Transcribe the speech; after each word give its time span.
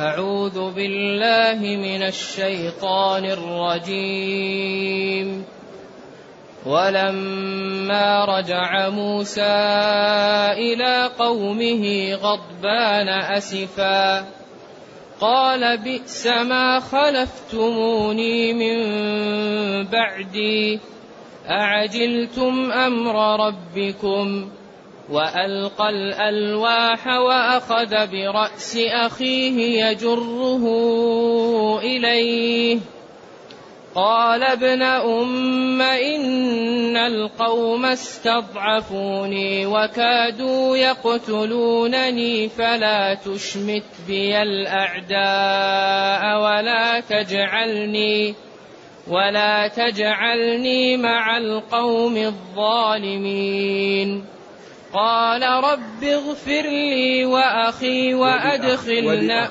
أعوذ 0.00 0.72
بالله 0.72 1.60
من 1.60 2.02
الشيطان 2.02 3.24
الرجيم. 3.24 5.44
ولما 6.66 8.24
رجع 8.24 8.88
موسى 8.88 9.56
إلى 10.56 11.10
قومه 11.18 12.14
غضبان 12.14 13.08
أسفا 13.08 14.24
قال 15.20 15.78
بئس 15.78 16.26
ما 16.26 16.80
خلفتموني 16.80 18.52
من 18.52 18.78
بعدي 19.84 20.80
أعجلتم 21.48 22.72
أمر 22.72 23.46
ربكم؟ 23.46 24.48
وألقى 25.10 25.88
الألواح 25.88 27.06
وأخذ 27.06 28.06
برأس 28.06 28.76
أخيه 28.76 29.84
يجره 29.86 30.64
إليه. 31.78 32.78
قال 33.94 34.42
ابن 34.42 34.82
أم 34.82 35.82
إن 35.82 36.96
القوم 36.96 37.84
استضعفوني 37.86 39.66
وكادوا 39.66 40.76
يقتلونني 40.76 42.48
فلا 42.48 43.14
تشمت 43.14 43.84
بي 44.06 44.42
الأعداء 44.42 45.20
ولا 46.42 47.00
تجعلني 47.00 48.34
ولا 49.08 49.68
تجعلني 49.68 50.96
مع 50.96 51.38
القوم 51.38 52.16
الظالمين. 52.16 53.60
قال 54.94 55.42
رب 55.42 56.04
اغفر 56.04 56.62
لي 56.62 57.24
وأخي 57.24 58.14
وأدخلنا. 58.14 59.48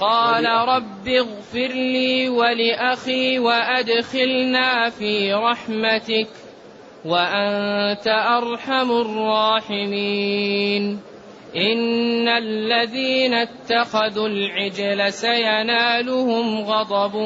قال 0.00 0.46
رب 0.46 1.08
اغفر 1.08 1.68
لي 1.74 2.28
ولأخي 2.28 3.38
وأدخلنا 3.38 4.90
في 4.90 5.32
رحمتك 5.32 6.28
وأنت 7.04 8.06
أرحم 8.06 8.90
الراحمين. 8.90 11.00
إن 11.56 12.28
الذين 12.28 13.34
اتخذوا 13.34 14.28
العجل 14.28 15.12
سينالهم 15.12 16.60
غضب 16.60 17.16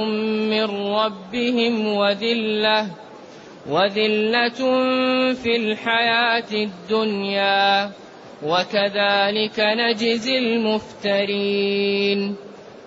من 0.50 0.94
ربهم 0.94 1.86
وذلة. 1.86 3.03
وذلة 3.70 4.60
في 5.34 5.56
الحياة 5.56 6.52
الدنيا 6.52 7.90
وكذلك 8.42 9.60
نجزي 9.60 10.38
المفترين. 10.38 12.36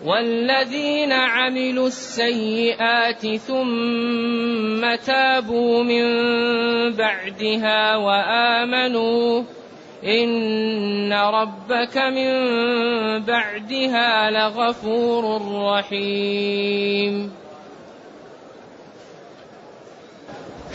والذين 0.06 1.12
عملوا 1.12 1.88
السيئات 1.88 3.28
ثم 3.36 4.96
تابوا 5.06 5.84
من 5.84 6.06
بعدها 6.94 7.96
وآمنوا 7.96 9.44
إن 10.04 11.14
ربك 11.14 11.98
من 11.98 12.34
بعدها 13.24 14.32
لغفور 14.32 15.42
رحيم. 15.52 17.47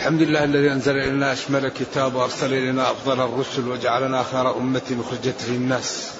الحمد 0.03 0.23
لله 0.23 0.45
الذي 0.45 0.73
أنزل 0.73 0.97
إلينا 0.97 1.33
أشمل 1.33 1.69
كتاب 1.69 2.15
وأرسل 2.15 2.55
إلينا 2.55 2.91
أفضل 2.91 3.21
الرسل 3.21 3.69
وجعلنا 3.69 4.23
خير 4.23 4.57
أمة 4.57 4.83
أخرجت 5.01 5.45
للناس. 5.49 6.13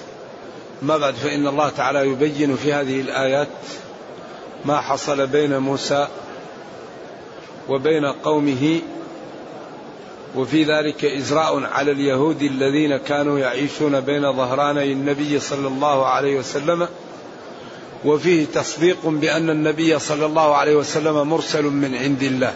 ما 0.81 0.97
بعد 0.97 1.13
فإن 1.13 1.47
الله 1.47 1.69
تعالى 1.69 2.07
يبين 2.07 2.55
في 2.55 2.73
هذه 2.73 3.01
الآيات 3.01 3.47
ما 4.65 4.81
حصل 4.81 5.27
بين 5.27 5.57
موسى 5.57 6.07
وبين 7.69 8.05
قومه 8.05 8.81
وفي 10.35 10.63
ذلك 10.63 11.05
إزراء 11.05 11.63
على 11.63 11.91
اليهود 11.91 12.41
الذين 12.41 12.97
كانوا 12.97 13.39
يعيشون 13.39 13.99
بين 13.99 14.33
ظهراني 14.33 14.91
النبي 14.91 15.39
صلى 15.39 15.67
الله 15.67 16.05
عليه 16.05 16.39
وسلم 16.39 16.87
وفيه 18.05 18.45
تصديق 18.45 19.07
بأن 19.07 19.49
النبي 19.49 19.99
صلى 19.99 20.25
الله 20.25 20.55
عليه 20.55 20.75
وسلم 20.75 21.29
مرسل 21.29 21.63
من 21.63 21.95
عند 21.95 22.23
الله. 22.23 22.53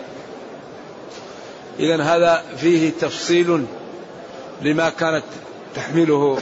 إذا 1.79 2.03
هذا 2.03 2.43
فيه 2.57 2.91
تفصيل 3.01 3.65
لما 4.61 4.89
كانت 4.89 5.23
تحمله 5.75 6.37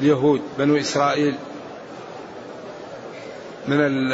اليهود 0.00 0.42
بنو 0.58 0.76
إسرائيل 0.76 1.34
من 3.68 4.12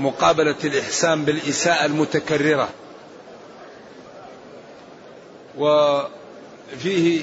مقابلة 0.00 0.56
الإحسان 0.64 1.24
بالإساءة 1.24 1.86
المتكررة. 1.86 2.68
وفيه 5.58 7.22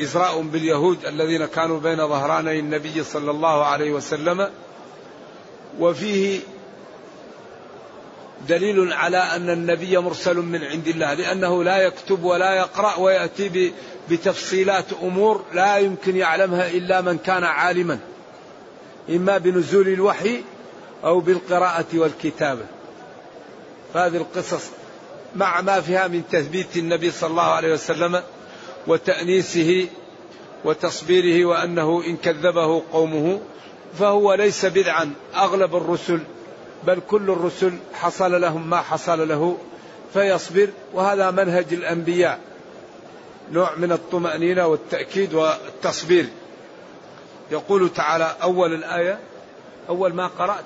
إزراء 0.00 0.40
باليهود 0.40 1.06
الذين 1.06 1.46
كانوا 1.46 1.80
بين 1.80 1.96
ظهراني 1.96 2.58
النبي 2.58 3.04
صلى 3.04 3.30
الله 3.30 3.64
عليه 3.64 3.90
وسلم 3.90 4.50
وفيه 5.80 6.40
دليل 8.48 8.92
على 8.92 9.18
أن 9.18 9.50
النبي 9.50 9.98
مرسل 9.98 10.36
من 10.36 10.64
عند 10.64 10.88
الله 10.88 11.14
لأنه 11.14 11.64
لا 11.64 11.78
يكتب 11.78 12.24
ولا 12.24 12.54
يقرأ 12.54 12.98
ويأتي 12.98 13.72
بتفصيلات 14.10 14.84
أمور 15.02 15.44
لا 15.52 15.78
يمكن 15.78 16.16
يعلمها 16.16 16.70
إلا 16.70 17.00
من 17.00 17.18
كان 17.18 17.44
عالما 17.44 17.98
إما 19.10 19.38
بنزول 19.38 19.88
الوحي 19.88 20.42
أو 21.04 21.20
بالقراءة 21.20 21.86
والكتابة. 21.94 22.66
فهذه 23.94 24.16
القصص 24.16 24.64
مع 25.36 25.60
ما 25.60 25.80
فيها 25.80 26.08
من 26.08 26.22
تثبيت 26.32 26.76
النبي 26.76 27.10
صلى 27.10 27.30
الله 27.30 27.42
عليه 27.42 27.72
وسلم 27.72 28.22
وتأنيسه 28.86 29.88
وتصبيره 30.64 31.44
وأنه 31.44 32.02
إن 32.06 32.16
كذبه 32.16 32.82
قومه 32.92 33.40
فهو 33.98 34.34
ليس 34.34 34.66
بدعا 34.66 35.12
أغلب 35.34 35.76
الرسل 35.76 36.20
بل 36.84 37.00
كل 37.08 37.30
الرسل 37.30 37.78
حصل 37.94 38.40
لهم 38.40 38.70
ما 38.70 38.80
حصل 38.80 39.28
له 39.28 39.58
فيصبر. 40.12 40.68
وهذا 40.92 41.30
منهج 41.30 41.66
الأنبياء 41.72 42.40
نوع 43.52 43.74
من 43.74 43.92
الطمأنينة 43.92 44.66
والتأكيد 44.66 45.34
والتصبير. 45.34 46.26
يقول 47.50 47.92
تعالى 47.92 48.36
أول 48.42 48.74
الآية 48.74 49.18
أول 49.88 50.14
ما 50.14 50.26
قرأت. 50.26 50.64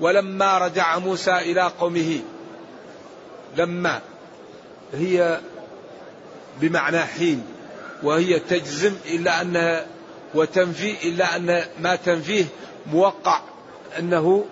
ولما 0.00 0.58
رجع 0.58 0.98
موسى 0.98 1.38
إلى 1.38 1.62
قومه 1.62 2.20
لما 3.56 4.00
هي 4.94 5.40
بمعنى 6.60 6.98
حين 6.98 7.46
وهي 8.02 8.38
تجزم 8.38 8.94
إلا 9.06 9.42
انها 9.42 9.86
وتنفي 10.34 11.08
إلا 11.08 11.36
أن 11.36 11.64
ما 11.80 11.96
تنفيه 11.96 12.44
موقع 12.86 13.40
أنه 13.98 14.44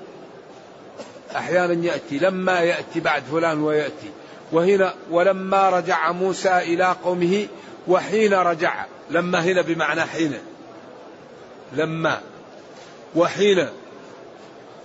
أحيانا 1.37 1.87
يأتي 1.87 2.19
لما 2.19 2.61
يأتي 2.61 3.01
بعد 3.01 3.23
فلان 3.23 3.63
ويأتي. 3.63 4.11
وهنا 4.53 4.95
ولما 5.11 5.71
رجع 5.71 6.13
موسى 6.13 6.59
إلى 6.59 6.97
قومه 7.05 7.47
وحين 7.89 8.35
رجع 8.35 8.85
لما 9.11 9.45
هنا 9.45 9.63
بمعنى 9.63 10.01
حين. 10.01 10.39
لما 11.73 12.21
وحين 13.17 13.69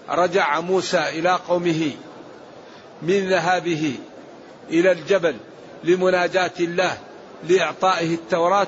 رجع 0.10 0.60
موسى 0.60 1.10
إلى 1.10 1.40
قومه 1.48 1.92
من 3.02 3.30
ذهابه 3.30 3.96
إلى 4.70 4.92
الجبل 4.92 5.36
لمناجاة 5.84 6.52
الله 6.60 6.98
لإعطائه 7.50 8.14
التوراة 8.14 8.68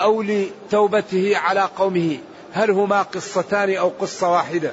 أو 0.00 0.22
لتوبته 0.22 1.36
على 1.36 1.60
قومه. 1.60 2.18
هل 2.56 2.70
هما 2.70 3.02
قصتان 3.02 3.76
أو 3.76 3.88
قصة 3.88 4.32
واحدة؟ 4.32 4.72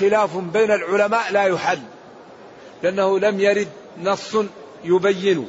خلاف 0.00 0.36
بين 0.36 0.70
العلماء 0.70 1.32
لا 1.32 1.44
يحل 1.44 1.78
لأنه 2.82 3.18
لم 3.18 3.40
يرد 3.40 3.68
نص 4.02 4.36
يبين 4.84 5.48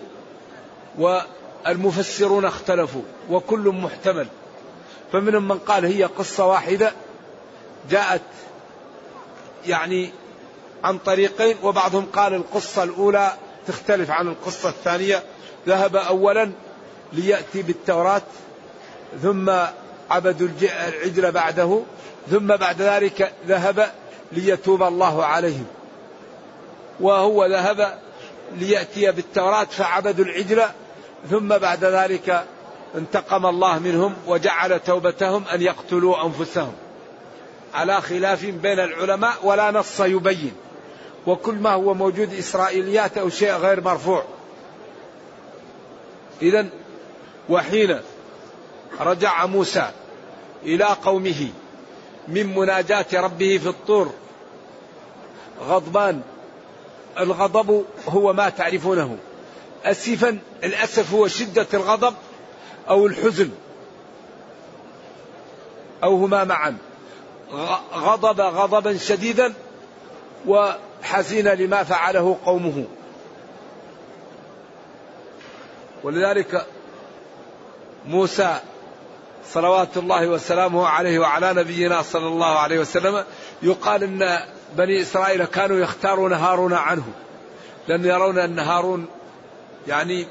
والمفسرون 0.98 2.46
اختلفوا 2.46 3.02
وكل 3.30 3.70
محتمل. 3.70 4.28
فمنهم 5.12 5.48
من 5.48 5.58
قال 5.58 5.86
هي 5.86 6.04
قصة 6.04 6.46
واحدة 6.46 6.92
جاءت 7.90 8.22
يعني 9.68 10.10
عن 10.84 10.98
طريقين 10.98 11.56
وبعضهم 11.64 12.06
قال 12.06 12.34
القصة 12.34 12.84
الأولى 12.84 13.34
تختلف 13.68 14.12
عن 14.12 14.28
القصة 14.28 14.70
الثانية. 14.70 15.24
ذهب 15.68 15.96
أولا 15.96 16.52
ليأتي 17.14 17.62
بالتوراة 17.62 18.22
ثم 19.22 19.52
عبدوا 20.10 20.48
العجل 20.62 21.32
بعده 21.32 21.82
ثم 22.32 22.48
بعد 22.48 22.82
ذلك 22.82 23.34
ذهب 23.48 23.92
ليتوب 24.32 24.84
الله 24.84 25.26
عليهم. 25.26 25.66
وهو 27.00 27.46
ذهب 27.46 28.00
ليأتي 28.56 29.12
بالتوراة 29.12 29.64
فعبدوا 29.64 30.26
العجل 30.26 30.64
ثم 31.30 31.48
بعد 31.48 31.86
ذلك 31.86 32.46
انتقم 32.96 33.46
الله 33.46 33.80
منهم 33.80 34.16
وجعل 34.28 34.80
توبتهم 34.80 35.44
أن 35.54 35.62
يقتلوا 35.62 36.26
أنفسهم. 36.26 36.74
على 37.74 38.02
خلاف 38.02 38.46
بين 38.46 38.80
العلماء 38.80 39.34
ولا 39.44 39.72
نص 39.72 40.00
يبين. 40.00 40.54
وكل 41.28 41.56
ما 41.56 41.74
هو 41.74 41.94
موجود 41.94 42.34
إسرائيليات 42.34 43.18
أو 43.18 43.30
شيء 43.30 43.52
غير 43.52 43.82
مرفوع. 43.82 44.24
إذا 46.42 46.66
وحين 47.50 48.00
رجع 49.00 49.46
موسى 49.46 49.92
إلى 50.64 50.86
قومه 50.86 51.50
من 52.28 52.56
مناجاة 52.56 53.06
ربه 53.14 53.58
في 53.58 53.70
الطور. 53.70 54.14
غضبان. 55.62 56.22
الغضب 57.20 57.86
هو 58.10 58.34
ما 58.34 58.50
تعرفونه. 58.50 59.18
أسفا. 59.84 60.40
الأسف 60.64 61.14
هو 61.14 61.28
شدة 61.28 61.68
الغضب 61.74 62.14
أو 62.90 63.08
الحزن. 63.08 63.50
أو 66.04 66.16
هما 66.16 66.44
معا. 66.44 66.78
غضب 67.94 68.42
غضبا 68.42 68.98
شديدا 68.98 69.54
وحزين 70.48 71.48
لما 71.48 71.84
فعله 71.84 72.38
قومه. 72.46 72.86
ولذلك 76.04 76.66
موسى 78.08 78.60
صلوات 79.54 79.98
الله 79.98 80.28
وسلامه 80.28 80.88
عليه 80.88 81.20
وعلى 81.20 81.54
نبينا 81.54 82.02
صلى 82.02 82.28
الله 82.28 82.60
عليه 82.60 82.80
وسلم. 82.80 83.24
يقال 83.62 84.04
إن 84.04 84.40
بني 84.78 85.02
إسرائيل 85.02 85.46
كانوا 85.46 85.78
يختارون 85.78 86.34
هارون 86.34 86.74
عنه 86.74 87.04
لأن 87.88 88.06
يرون 88.06 88.38
أن 88.40 88.60
هارون 88.60 89.06
يعني 89.88 90.28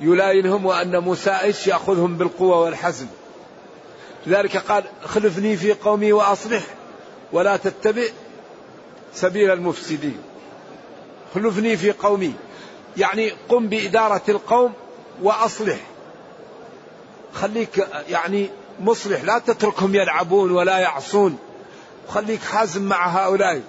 يلاينهم 0.00 0.66
وأن 0.66 0.98
موسى 0.98 1.30
إيش 1.30 1.66
يأخذهم 1.66 2.16
بالقوة 2.16 2.60
والحزم. 2.60 3.06
لذلك 4.26 4.56
قال 4.56 4.84
خلفني 5.04 5.56
في 5.56 5.72
قومي 5.72 6.12
وأصلح 6.12 6.62
ولا 7.32 7.56
تتبع 7.56 8.02
سبيل 9.14 9.50
المفسدين. 9.50 10.18
خلفني 11.34 11.76
في 11.76 11.92
قومي 11.92 12.34
يعني 12.96 13.32
قم 13.48 13.68
بإدارة 13.68 14.22
القوم 14.28 14.72
وأصلح. 15.22 15.78
خليك 17.40 17.88
يعني 18.08 18.50
مصلح 18.80 19.24
لا 19.24 19.38
تتركهم 19.38 19.94
يلعبون 19.94 20.50
ولا 20.50 20.78
يعصون. 20.78 21.38
خليك 22.08 22.40
حازم 22.40 22.82
مع 22.82 23.08
هؤلاء. 23.08 23.62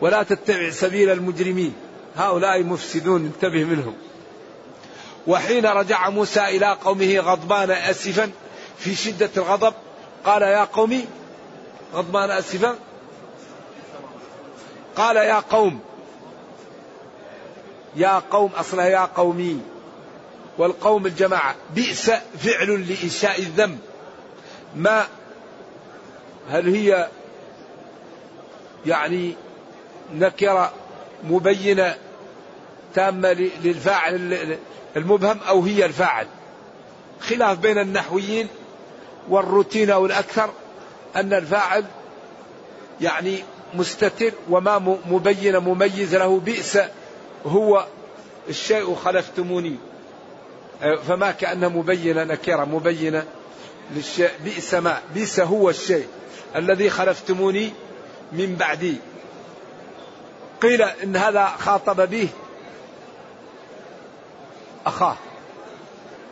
ولا 0.00 0.22
تتبع 0.22 0.70
سبيل 0.70 1.10
المجرمين. 1.10 1.74
هؤلاء 2.16 2.62
مفسدون 2.62 3.24
انتبه 3.24 3.64
منهم. 3.64 3.94
وحين 5.26 5.66
رجع 5.66 6.08
موسى 6.08 6.40
إلى 6.40 6.76
قومه 6.84 7.18
غضبان 7.18 7.70
أسفا 7.70 8.30
في 8.78 8.94
شدة 8.94 9.30
الغضب 9.36 9.74
قال 10.24 10.42
يا 10.42 10.64
قومي 10.64 11.04
غضبان 11.94 12.30
أسفا 12.30 12.76
قال 14.96 15.16
يا 15.16 15.40
قوم 15.50 15.80
يا 17.96 18.22
قوم 18.30 18.50
أصلها 18.56 18.86
يا 18.86 19.08
قومي. 19.16 19.60
والقوم 20.58 21.06
الجماعة 21.06 21.54
بئس 21.74 22.10
فعل 22.38 22.86
لإنشاء 22.88 23.38
الذنب. 23.38 23.78
ما 24.76 25.06
هل 26.50 26.74
هي 26.74 27.08
يعني 28.86 29.34
نكرة 30.14 30.72
مبينة 31.24 31.96
تامة 32.94 33.32
للفاعل 33.64 34.56
المبهم 34.96 35.38
أو 35.48 35.62
هي 35.62 35.84
الفاعل؟ 35.84 36.26
خلاف 37.20 37.58
بين 37.58 37.78
النحويين 37.78 38.48
والروتين 39.28 39.90
أو 39.90 40.06
الأكثر 40.06 40.50
أن 41.16 41.32
الفاعل 41.32 41.84
يعني 43.00 43.44
مستتر 43.74 44.32
وما 44.50 44.98
مبين 45.10 45.58
مميز 45.58 46.14
له 46.14 46.40
بئس 46.40 46.78
هو 47.46 47.86
الشيء 48.48 48.94
خلفتموني. 48.94 49.76
فما 50.82 51.30
كأنه 51.30 51.68
مبينة 51.68 52.24
نكرة 52.24 52.64
مبينة 52.64 53.24
للشيء. 53.94 54.30
بئس 54.44 54.74
ما 54.74 55.00
بئس 55.14 55.40
هو 55.40 55.70
الشيء 55.70 56.06
الذي 56.56 56.90
خلفتموني 56.90 57.72
من 58.32 58.56
بعدي. 58.56 58.96
قيل 60.62 60.82
إن 60.82 61.16
هذا 61.16 61.46
خاطب 61.58 62.10
به 62.10 62.28
أخاه. 64.86 65.16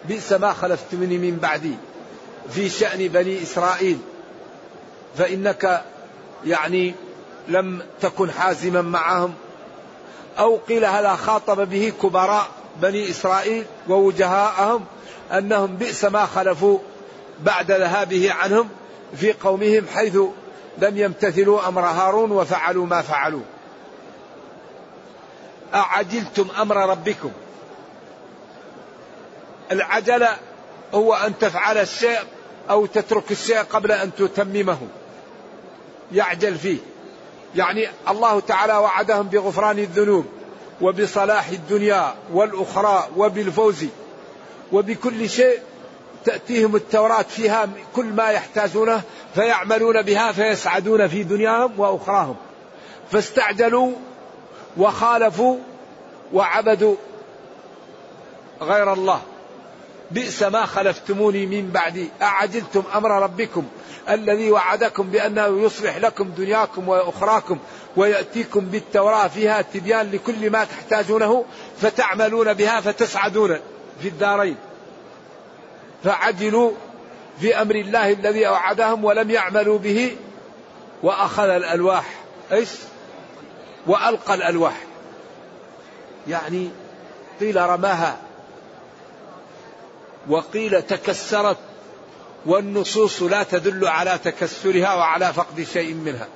بئس 0.09 0.33
ما 0.33 0.53
خلفتموني 0.53 1.19
من 1.19 1.37
بعدي 1.37 1.75
في 2.51 2.69
شأن 2.69 3.09
بني 3.09 3.43
إسرائيل. 3.43 3.99
فإنك 5.19 5.85
يعني 6.47 6.95
لم 7.49 7.83
تكن 8.01 8.31
حازما 8.31 8.83
معهم. 8.83 9.35
أو 10.39 10.57
قيل 10.57 10.85
هذا 10.85 11.15
خاطب 11.15 11.71
به 11.71 11.93
كبراء. 12.03 12.60
بني 12.83 13.11
إسرائيل 13.11 13.65
ووجهاءهم 13.89 14.85
أنهم 15.33 15.77
بئس 15.77 16.05
ما 16.05 16.27
خلفوا 16.27 16.79
بعد 17.41 17.73
ذهابه 17.73 18.33
عنهم 18.33 18.69
في 19.17 19.33
قومهم 19.33 19.87
حيث 19.95 20.17
لم 20.79 20.99
يمتثلوا 20.99 21.69
أمر 21.69 21.83
هارون 21.83 22.31
وفعلوا 22.31 22.87
ما 22.87 23.03
فعلوا. 23.03 23.43
أعجلتم 25.75 26.49
أمر 26.61 26.77
ربكم؟ 26.77 27.31
العجلة 29.73 30.37
هو 30.95 31.15
أن 31.15 31.39
تفعل 31.39 31.79
الشيء 31.79 32.19
أو 32.71 32.87
تترك 32.87 33.31
الشيء 33.31 33.59
قبل 33.59 33.93
أن 33.93 34.15
تتممه. 34.15 34.79
يعجل 36.13 36.59
فيه. 36.59 36.79
يعني 37.57 37.89
الله 38.09 38.41
تعالى 38.41 38.73
وعدهم 38.73 39.27
بغفران 39.27 39.79
الذنوب. 39.79 40.27
وبصلاح 40.81 41.49
الدنيا 41.49 42.15
والأخرى 42.33 43.09
وبالفوز 43.17 43.85
وبكل 44.73 45.29
شيء 45.29 45.59
تأتيهم 46.25 46.77
التوراة 46.77 47.23
فيها 47.23 47.69
كل 47.97 48.05
ما 48.05 48.29
يحتاجونه 48.29 49.03
فيعملون 49.35 50.03
بها 50.03 50.33
فيسعدون 50.33 51.09
في 51.09 51.23
دنياهم 51.23 51.81
وأخراهم. 51.81 52.37
فاستعجلوا 53.13 53.93
وخالفوا 54.77 55.57
وعبدوا 56.33 56.97
غير 58.63 58.93
الله. 58.93 59.21
بئس 60.11 60.43
ما 60.43 60.67
خلفتموني 60.67 61.47
من 61.47 61.71
بعدي. 61.71 62.09
أعجلتم 62.23 62.83
أمر 62.95 63.23
ربكم 63.23 63.65
الذي 64.09 64.51
وعدكم 64.51 65.11
بأنه 65.11 65.63
يصلح 65.63 65.97
لكم 65.97 66.31
دنياكم 66.31 66.89
وأخراكم 66.89 67.59
ويأتيكم 67.97 68.61
بالتوراة 68.61 69.29
فيها 69.29 69.63
تبيان 69.63 70.11
لكل 70.11 70.51
ما 70.51 70.65
تحتاجونه 70.65 71.45
فتعملون 71.81 72.55
بها 72.55 72.81
فتسعدون 72.81 73.59
في 74.03 74.09
الدارين. 74.09 74.57
فعجلوا 76.05 76.73
في 77.41 77.63
أمر 77.63 77.75
الله 77.75 78.13
الذي 78.13 78.47
أوعدهم 78.47 79.05
ولم 79.05 79.31
يعملوا 79.31 79.79
به 79.79 80.17
وأخذ 81.03 81.49
الألواح. 81.49 82.05
إيش؟ 82.53 82.69
وألقى 83.87 84.35
الألواح. 84.35 84.77
يعني 86.29 86.71
قيل 87.41 87.57
رماها. 87.57 88.17
وقيل 90.29 90.83
تكسرت 90.83 91.57
والنصوص 92.47 93.23
لا 93.23 93.43
تدل 93.43 93.87
على 93.87 94.19
تكسرها 94.25 94.95
وعلى 94.95 95.33
فقد 95.33 95.67
شيء 95.73 95.95
منها. 95.95 96.29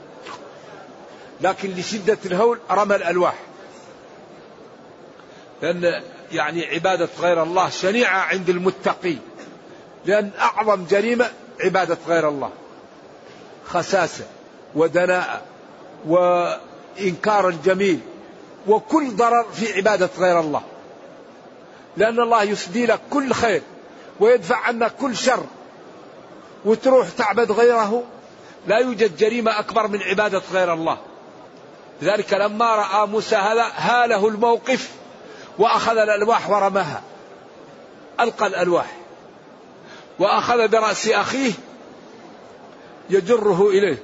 لكن 1.41 1.71
لشدة 1.71 2.19
الهول 2.27 2.59
رمى 2.71 2.97
الألواح. 2.97 3.35
لأن 5.63 6.03
يعني 6.33 6.67
عبادة 6.67 7.09
غير 7.21 7.43
الله 7.43 7.69
شنيعة 7.69 8.19
عند 8.19 8.49
المتقين. 8.49 9.21
لأن 10.07 10.31
أعظم 10.39 10.85
جريمة 10.85 11.31
عبادة 11.61 11.99
غير 12.09 12.29
الله. 12.29 12.51
خساسة 13.67 14.25
ودناءة 14.75 15.43
وإنكار 16.07 17.49
الجميل 17.49 18.01
وكل 18.67 19.11
ضرر 19.11 19.45
في 19.53 19.73
عبادة 19.73 20.11
غير 20.19 20.41
الله. 20.41 20.63
لأن 21.97 22.21
الله 22.21 22.43
يسدي 22.43 22.87
لك 22.87 23.01
كل 23.11 23.33
خير. 23.33 23.63
ويدفع 24.21 24.57
عنا 24.57 24.89
كل 24.89 25.17
شر. 25.17 25.47
وتروح 26.65 27.09
تعبد 27.09 27.53
غيره 27.53 28.03
لا 28.67 28.79
يوجد 28.79 29.17
جريمة 29.17 29.59
أكبر 29.59 29.89
من 29.89 30.03
عبادة 30.03 30.43
غير 30.53 30.73
الله. 30.73 30.99
لذلك 32.03 32.33
لما 32.33 32.75
رأى 32.75 33.07
موسى 33.07 33.37
هذا 33.37 33.73
هاله 33.77 34.29
الموقف 34.29 34.91
وأخذ 35.59 35.97
الألواح 35.97 36.51
ورماها. 36.51 37.03
ألقى 38.21 38.47
الألواح. 38.47 38.97
وأخذ 40.19 40.69
برأس 40.69 41.09
أخيه 41.09 41.53
يجره 43.11 43.69
إليه. 43.69 44.03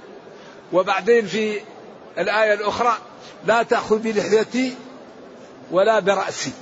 وبعدين 0.72 1.26
في 1.26 1.60
الآية 2.18 2.54
الأخرى 2.54 2.96
لا 3.46 3.62
تأخذ 3.62 3.98
بلحيتي 3.98 4.74
ولا 5.70 6.00
برأسي. 6.00 6.52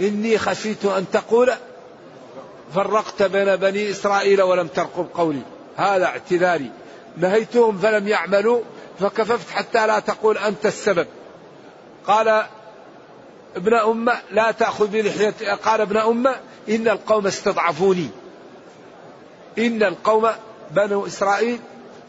إني 0.00 0.38
خشيت 0.38 0.84
أن 0.84 1.06
تقول 1.12 1.52
فرقت 2.74 3.22
بين 3.22 3.56
بني 3.56 3.90
إسرائيل 3.90 4.42
ولم 4.42 4.66
ترقب 4.66 5.06
قولي. 5.14 5.42
هذا 5.76 6.06
اعتذاري. 6.06 6.70
نهيتهم 7.16 7.78
فلم 7.78 8.08
يعملوا 8.08 8.60
فكففت 9.00 9.50
حتى 9.50 9.86
لا 9.86 9.98
تقول 9.98 10.38
أنت 10.38 10.66
السبب. 10.66 11.06
قال 12.06 12.44
ابن 13.56 13.74
أمة 13.74 14.18
لا 14.30 14.50
تأخذ 14.50 14.86
بلحية 14.86 15.54
قال 15.64 15.80
ابن 15.80 15.96
أمة 15.96 16.36
إن 16.68 16.88
القوم 16.88 17.26
استضعفوني. 17.26 18.08
إن 19.58 19.82
القوم 19.82 20.30
بنو 20.70 21.06
إسرائيل 21.06 21.58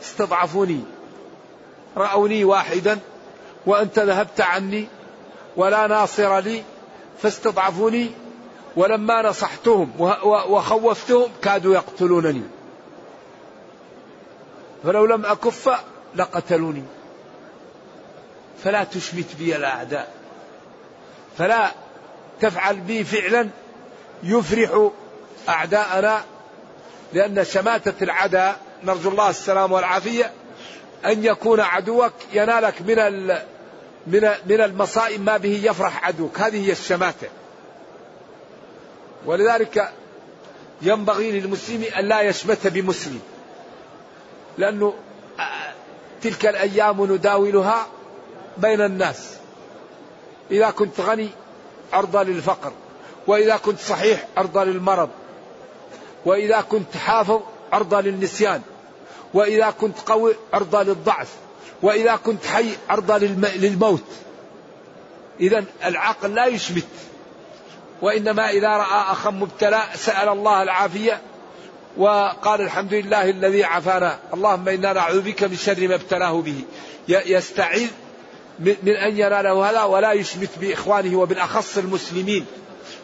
استضعفوني. 0.01 0.83
رأوني 1.97 2.43
واحدا 2.43 2.99
وأنت 3.65 3.99
ذهبت 3.99 4.41
عني 4.41 4.87
ولا 5.57 5.87
ناصر 5.87 6.39
لي 6.39 6.63
فاستضعفوني. 7.21 8.11
ولما 8.75 9.21
نصحتهم 9.21 9.91
وخوفتهم 10.23 11.31
كادوا 11.41 11.73
يقتلونني. 11.73 12.43
فلو 14.83 15.05
لم 15.05 15.25
أكف 15.25 15.69
لقتلوني. 16.15 16.83
فلا 18.63 18.83
تشمت 18.83 19.35
بي 19.39 19.55
الأعداء. 19.55 20.13
فلا 21.37 21.71
تفعل 22.41 22.75
بي 22.75 23.03
فعلا 23.03 23.49
يفرح 24.23 24.89
أعداءنا 25.49 26.23
لأن 27.13 27.45
شماتة 27.45 28.03
العداء 28.03 28.59
نرجو 28.83 29.09
الله 29.09 29.29
السلام 29.29 29.71
والعافية 29.71 30.31
أن 31.05 31.25
يكون 31.25 31.59
عدوك 31.59 32.13
ينالك 32.33 32.81
من 32.81 33.27
من 34.07 34.29
من 34.45 34.61
المصائب 34.61 35.23
ما 35.23 35.37
به 35.37 35.61
يفرح 35.63 36.05
عدوك. 36.05 36.39
هذه 36.39 36.67
هي 36.67 36.71
الشماتة. 36.71 37.27
ولذلك 39.25 39.91
ينبغي 40.81 41.39
للمسلم 41.39 41.83
أن 41.99 42.05
لا 42.05 42.21
يشمت 42.21 42.67
بمسلم 42.67 43.19
لأنه 44.57 44.93
تلك 46.21 46.45
الأيام 46.45 47.13
نداولها 47.13 47.87
بين 48.57 48.81
الناس. 48.81 49.33
إذا 50.51 50.69
كنت 50.69 50.99
غني 51.01 51.29
عرضة 51.93 52.23
للفقر 52.23 52.71
وإذا 53.27 53.57
كنت 53.57 53.79
صحيح 53.79 54.27
عرضة 54.37 54.63
للمرض 54.63 55.09
وإذا 56.25 56.61
كنت 56.61 56.97
حافظ 56.97 57.41
عرضة 57.71 58.01
للنسيان 58.01 58.61
وإذا 59.33 59.69
كنت 59.81 59.99
قوي 59.99 60.35
عرضة 60.53 60.83
للضعف 60.83 61.29
وإذا 61.81 62.15
كنت 62.15 62.45
حي 62.45 62.69
عرضة 62.89 63.17
للموت. 63.17 64.03
إذا 65.39 65.65
العقل 65.85 66.35
لا 66.35 66.45
يشمت 66.45 66.87
وإنما 68.01 68.49
إذا 68.49 68.67
رأى 68.67 69.11
أخا 69.11 69.29
مبتلى 69.29 69.83
سأل 69.95 70.29
الله 70.29 70.63
العافية 70.63 71.21
وقال 71.97 72.61
الحمد 72.61 72.93
لله 72.93 73.29
الذي 73.29 73.63
عافانا. 73.63 74.19
اللهم 74.33 74.69
إنا 74.69 74.93
نعوذ 74.93 75.21
بك 75.21 75.43
من 75.43 75.55
شر 75.55 75.87
ما 75.87 75.95
ابتلاه 75.95 76.41
به. 76.41 76.61
يستعيذ 77.07 77.87
من 78.59 78.95
أن 78.95 79.17
يناله 79.17 79.69
هذا 79.69 79.83
ولا 79.83 80.11
يشمت 80.11 80.49
بإخوانه 80.61 81.17
وبالأخص 81.17 81.77
المسلمين. 81.77 82.45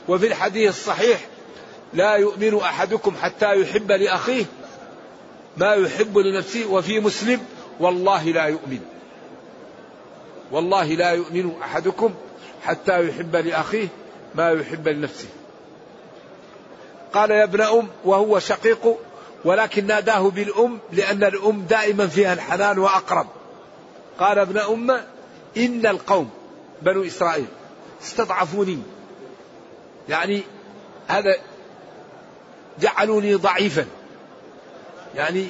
وفي 0.08 0.28
الحديث 0.28 0.70
الصحيح 0.70 1.20
لا 1.94 2.16
يؤمن 2.16 2.60
أحدكم 2.60 3.16
حتى 3.22 3.62
يحب 3.62 3.92
لأخيه 3.92 4.46
ما 5.58 5.74
يحب 5.74 6.18
لنفسه 6.18 6.66
وفي 6.70 7.00
مسلم 7.00 7.40
والله 7.80 8.24
لا 8.24 8.46
يؤمن. 8.46 8.80
والله 10.52 10.86
لا 10.86 11.12
يؤمن 11.12 11.52
أحدكم 11.62 12.14
حتى 12.64 13.08
يحب 13.08 13.36
لأخيه 13.36 13.88
ما 14.38 14.52
يحب 14.52 14.88
لنفسه. 14.88 15.28
قال 17.14 17.32
يا 17.32 17.44
ابن 17.44 17.62
أم 17.62 17.88
وهو 18.06 18.40
شقيق 18.40 18.98
ولكن 19.46 19.88
ناداه 19.88 20.30
بالأم 20.30 20.80
لأن 20.92 21.24
الأم 21.24 21.62
دائما 21.62 22.08
فيها 22.08 22.34
الحنان 22.34 22.80
وأقرب. 22.80 23.28
قال 24.20 24.40
ابن 24.40 24.58
أم 24.58 24.92
إن 25.58 25.86
القوم 25.86 26.30
بنو 26.82 27.04
إسرائيل 27.04 27.48
استضعفوني. 28.02 28.80
يعني 30.10 30.42
هذا 31.08 31.36
جعلوني 32.80 33.36
ضعيفا. 33.36 33.86
يعني 35.16 35.48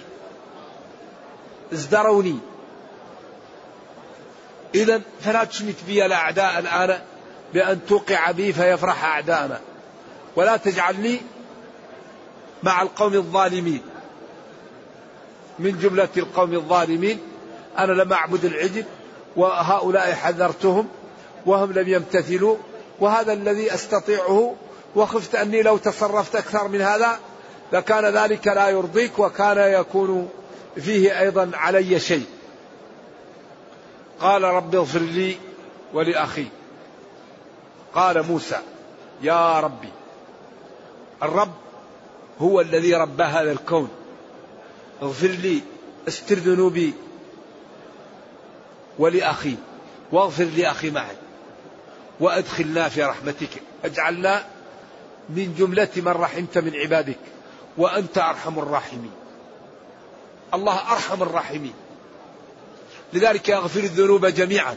ازدروني. 1.74 2.40
إذا 4.76 5.02
فلا 5.22 5.44
تشمت 5.44 5.76
بي 5.88 6.06
الأعداء 6.06 6.60
الآن 6.60 7.02
بأن 7.54 7.80
توقع 7.88 8.32
بي 8.32 8.54
فيفرح 8.54 9.04
أعداءنا. 9.06 9.60
ولا 10.36 10.58
تجعلني 10.58 11.20
مع 12.64 12.82
القوم 12.82 13.14
الظالمين. 13.14 13.82
من 15.60 15.80
جملة 15.80 16.10
القوم 16.18 16.54
الظالمين 16.54 17.20
أنا 17.78 17.92
لم 17.92 18.14
أعبد 18.14 18.46
العجل 18.46 18.86
وهؤلاء 19.36 20.14
حذرتهم 20.14 20.88
وهم 21.46 21.72
لم 21.72 21.88
يمتثلوا 21.88 22.58
وهذا 23.00 23.34
الذي 23.34 23.74
أستطيعه 23.74 24.56
وخفت 24.96 25.36
أني 25.36 25.62
لو 25.62 25.78
تصرفت 25.78 26.36
أكثر 26.36 26.68
من 26.68 26.82
هذا 26.82 27.20
لكان 27.74 28.06
ذلك 28.06 28.48
لا 28.48 28.70
يرضيك 28.70 29.20
وكان 29.20 29.58
يكون 29.58 30.30
فيه 30.76 31.20
أيضا 31.20 31.52
علي 31.54 32.00
شيء. 32.00 32.26
قال 34.20 34.44
رب 34.44 34.76
اغفر 34.76 35.00
لي 35.00 35.38
ولأخي. 35.94 36.46
قال 37.94 38.24
موسى 38.24 38.60
يا 39.22 39.60
ربي 39.60 39.90
الرب 41.24 41.54
هو 42.42 42.62
الذي 42.62 42.94
ربى 42.94 43.24
هذا 43.24 43.52
الكون. 43.52 43.90
اغفر 45.02 45.28
لي 45.28 45.62
استر 46.08 46.36
ذنوبي 46.36 46.94
ولأخي 49.00 49.56
واغفر 50.12 50.44
لأخي 50.44 50.92
معي 50.92 51.16
وأدخلنا 52.20 52.90
في 52.90 53.04
رحمتك. 53.04 53.50
اجعلنا 53.86 54.46
من 55.30 55.56
جملة 55.58 55.90
من 55.96 56.08
رحمت 56.08 56.58
من 56.58 56.76
عبادك 56.76 57.20
وأنت 57.78 58.18
أرحم 58.18 58.60
الراحمين. 58.60 59.12
الله 60.54 60.92
أرحم 60.92 61.24
الراحمين. 61.24 61.74
لذلك 63.14 63.50
يغفر 63.50 63.80
الذنوب 63.80 64.26
جميعا. 64.26 64.76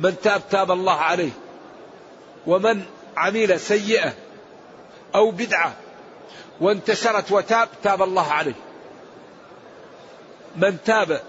من 0.00 0.14
تاب 0.22 0.42
تاب 0.50 0.70
الله 0.70 0.92
عليه. 0.92 1.30
ومن 2.46 2.82
عمل 3.16 3.60
سيئة 3.60 4.12
أو 5.14 5.30
بدعة 5.30 5.72
وانتشرت 6.60 7.32
وتاب 7.32 7.68
تاب 7.82 8.02
الله 8.02 8.32
عليه. 8.32 8.54
من 10.56 10.76
تاب 10.84 11.22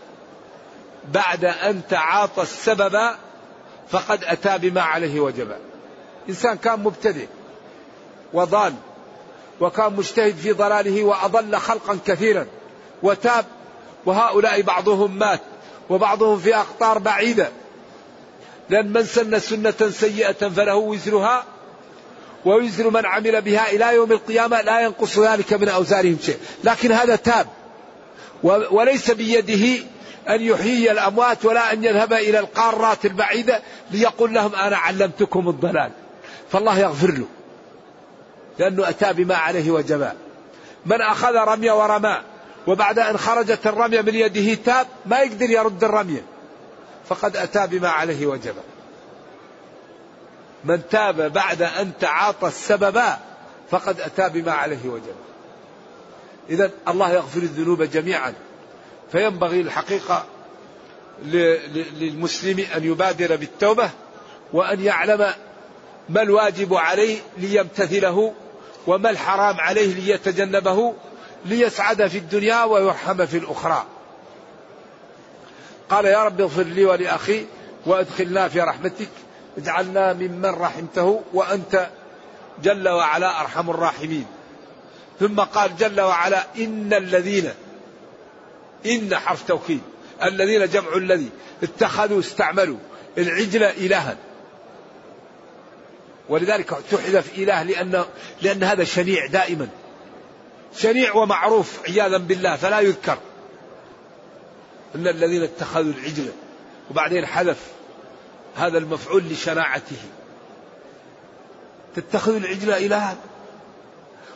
بعد 1.13 1.45
أن 1.45 1.81
تعاطى 1.89 2.41
السبب 2.41 3.09
فقد 3.89 4.23
أتى 4.23 4.57
بما 4.57 4.81
عليه 4.81 5.19
وجب. 5.19 5.55
إنسان 6.29 6.57
كان 6.57 6.79
مبتدئ 6.79 7.27
وضال 8.33 8.73
وكان 9.61 9.93
مجتهد 9.93 10.35
في 10.35 10.51
ضلاله 10.51 11.03
وأضل 11.03 11.57
خلقا 11.57 11.99
كثيرا 12.05 12.47
وتاب 13.03 13.45
وهؤلاء 14.05 14.61
بعضهم 14.61 15.17
مات 15.19 15.41
وبعضهم 15.89 16.39
في 16.39 16.55
أقطار 16.55 16.97
بعيدة. 16.99 17.49
لأن 18.69 18.93
من 18.93 19.03
سن 19.03 19.39
سنة 19.39 19.89
سيئة 19.91 20.49
فله 20.49 20.75
وزرها 20.75 21.43
ووزر 22.45 22.89
من 22.89 23.05
عمل 23.05 23.41
بها 23.41 23.71
إلى 23.71 23.95
يوم 23.95 24.11
القيامة 24.11 24.61
لا 24.61 24.81
ينقص 24.81 25.19
ذلك 25.19 25.53
من 25.53 25.69
أوزارهم 25.69 26.17
شيء. 26.21 26.37
لكن 26.63 26.91
هذا 26.91 27.15
تاب. 27.15 27.47
وليس 28.71 29.11
بيده 29.11 29.83
أن 30.29 30.41
يحيي 30.41 30.91
الأموات 30.91 31.45
ولا 31.45 31.73
أن 31.73 31.83
يذهب 31.83 32.13
إلى 32.13 32.39
القارات 32.39 33.05
البعيدة 33.05 33.61
ليقول 33.91 34.33
لهم 34.33 34.55
أنا 34.55 34.77
علمتكم 34.77 35.49
الضلال. 35.49 35.91
فالله 36.51 36.79
يغفر 36.79 37.11
له. 37.11 37.25
لأنه 38.59 38.89
أتى 38.89 39.13
بما 39.13 39.35
عليه 39.35 39.71
وجبا 39.71 40.13
من 40.85 41.01
أخذ 41.01 41.35
رمية 41.35 41.71
ورمى 41.71 42.21
وبعد 42.67 42.99
أن 42.99 43.17
خرجت 43.17 43.67
الرمية 43.67 44.01
من 44.01 44.15
يده 44.15 44.53
تاب 44.65 44.87
ما 45.05 45.19
يقدر 45.19 45.49
يرد 45.49 45.83
الرمية 45.83 46.21
فقد 47.09 47.37
أتى 47.37 47.67
بما 47.67 47.89
عليه 47.89 48.25
وجبا 48.25 48.61
من 50.63 50.81
تاب 50.89 51.33
بعد 51.33 51.61
أن 51.61 51.91
تعاطى 51.99 52.47
السبب 52.47 53.01
فقد 53.69 53.99
أتى 54.01 54.29
بما 54.29 54.51
عليه 54.51 54.89
وجبا 54.89 55.25
إذا 56.49 56.71
الله 56.87 57.11
يغفر 57.11 57.39
الذنوب 57.39 57.83
جميعا. 57.83 58.33
فينبغي 59.11 59.61
الحقيقة 59.61 60.25
للمسلم 61.99 62.65
أن 62.75 62.83
يبادر 62.83 63.35
بالتوبة 63.35 63.89
وأن 64.53 64.81
يعلم 64.83 65.33
ما 66.09 66.21
الواجب 66.21 66.73
عليه 66.73 67.19
ليمتثله 67.37 68.33
وما 68.87 69.09
الحرام 69.09 69.59
عليه 69.59 69.93
ليتجنبه 69.93 70.93
ليسعد 71.45 72.07
في 72.07 72.17
الدنيا 72.17 72.63
ويرحم 72.63 73.25
في 73.25 73.37
الأخرى. 73.37 73.85
قال 75.89 76.05
يا 76.05 76.23
رب 76.23 76.41
اغفر 76.41 76.63
لي 76.63 76.85
ولأخي 76.85 77.45
وأدخلنا 77.85 78.47
في 78.47 78.61
رحمتك. 78.61 79.09
اجعلنا 79.57 80.13
ممن 80.13 80.45
رحمته 80.45 81.21
وأنت 81.33 81.89
جل 82.63 82.89
وعلا 82.89 83.41
أرحم 83.41 83.69
الراحمين. 83.69 84.25
ثم 85.19 85.39
قال 85.39 85.77
جل 85.77 86.01
وعلا 86.01 86.43
إن 86.57 86.93
الذين 86.93 87.49
إن 88.85 89.15
حرف 89.15 89.47
توكيد. 89.47 89.81
الذين 90.23 90.67
جمع 90.69 90.95
الذي. 90.95 91.29
اتخذوا 91.63 92.19
استعملوا 92.19 92.77
العجل 93.17 93.63
إلها. 93.63 94.17
ولذلك 96.29 96.69
تحذف 96.91 97.37
إله 97.37 97.63
لأن 97.63 98.05
لأن 98.41 98.63
هذا 98.63 98.83
شنيع 98.83 99.25
دائما. 99.25 99.67
شنيع 100.77 101.13
ومعروف 101.13 101.79
عياذا 101.89 102.17
بالله 102.17 102.55
فلا 102.55 102.79
يذكر. 102.79 103.17
إن 104.95 105.07
الذين 105.07 105.43
اتخذوا 105.43 105.93
العجل 105.93 106.31
وبعدين 106.91 107.25
حذف 107.25 107.57
هذا 108.55 108.77
المفعول 108.77 109.23
لشناعته 109.23 109.97
تتخذ 111.95 112.35
العجل 112.35 112.71
إلها؟ 112.71 113.15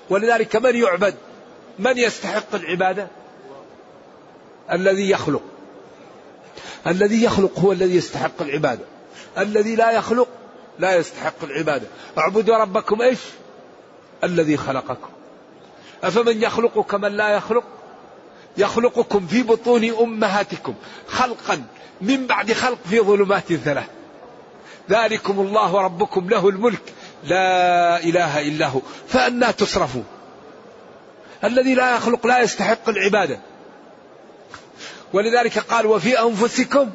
ولذلك 0.10 0.56
من 0.56 0.76
يعبد؟ 0.76 1.16
من 1.80 1.98
يستحق 1.98 2.56
العبادة؟ 2.56 3.08
الذي 4.72 5.10
يخلق. 5.10 5.42
الذي 6.88 7.24
يخلق 7.24 7.60
هو 7.60 7.72
الذي 7.72 7.96
يستحق 7.96 8.42
العبادة. 8.42 8.86
الذي 9.38 9.76
لا 9.76 9.92
يخلق 9.92 10.28
لا 10.80 10.96
يستحق 10.96 11.44
العبادة. 11.44 11.88
اعبدوا 12.18 12.58
ربكم 12.58 13.02
إيش؟ 13.02 13.20
الذي 14.24 14.58
خلقكم. 14.58 15.10
أفمن 16.04 16.44
يخلق 16.44 16.80
كمن 16.80 17.12
لا 17.12 17.30
يخلق؟ 17.30 17.64
يخلقكم 18.60 19.28
في 19.28 19.44
بطون 19.44 19.84
أمهاتكم 19.84 20.74
خلقا 21.08 21.64
من 22.02 22.28
بعد 22.28 22.54
خلق 22.54 22.78
في 22.90 23.00
ظلمات 23.00 23.54
ثلاث 23.54 23.88
ذلكم 24.90 25.40
الله 25.40 25.82
ربكم 25.82 26.30
له 26.30 26.50
الملك. 26.50 26.82
لا 27.24 28.04
إله 28.04 28.42
إلا 28.42 28.68
هو. 28.68 28.82
فأنا 29.08 29.52
تصرفون. 29.52 30.06
الذي 31.44 31.74
لا 31.74 31.96
يخلق 31.96 32.28
لا 32.28 32.42
يستحق 32.42 32.90
العبادة. 32.90 33.40
ولذلك 35.14 35.60
قال 35.60 35.86
وفي 35.86 36.20
أنفسكم 36.20 36.90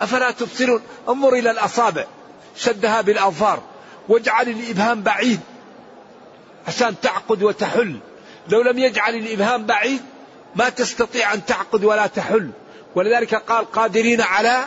أفلا 0.00 0.30
تبصرون. 0.30 0.82
انظر 1.08 1.32
إلى 1.32 1.50
الأصابع. 1.50 2.04
شدها 2.56 3.00
بالأظفار. 3.00 3.62
واجعل 4.08 4.48
الإبهام 4.48 5.02
بعيد. 5.02 5.40
عشان 6.68 6.94
تعقد 7.02 7.42
وتحل. 7.42 7.98
لو 8.48 8.62
لم 8.62 8.78
يجعل 8.78 9.14
الإبهام 9.14 9.66
بعيد 9.66 10.02
ما 10.56 10.68
تستطيع 10.68 11.34
أن 11.34 11.44
تعقد 11.44 11.84
ولا 11.84 12.06
تحل. 12.06 12.50
ولذلك 12.94 13.34
قال 13.34 13.72
قادرين 13.72 14.20
على 14.20 14.64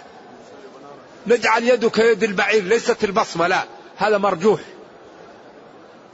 نجعل 1.27 1.63
يدك 1.63 1.97
يد 1.97 2.23
البعير 2.23 2.63
ليست 2.63 3.03
البصمة 3.03 3.47
لا 3.47 3.63
هذا 3.97 4.17
مرجوح. 4.17 4.59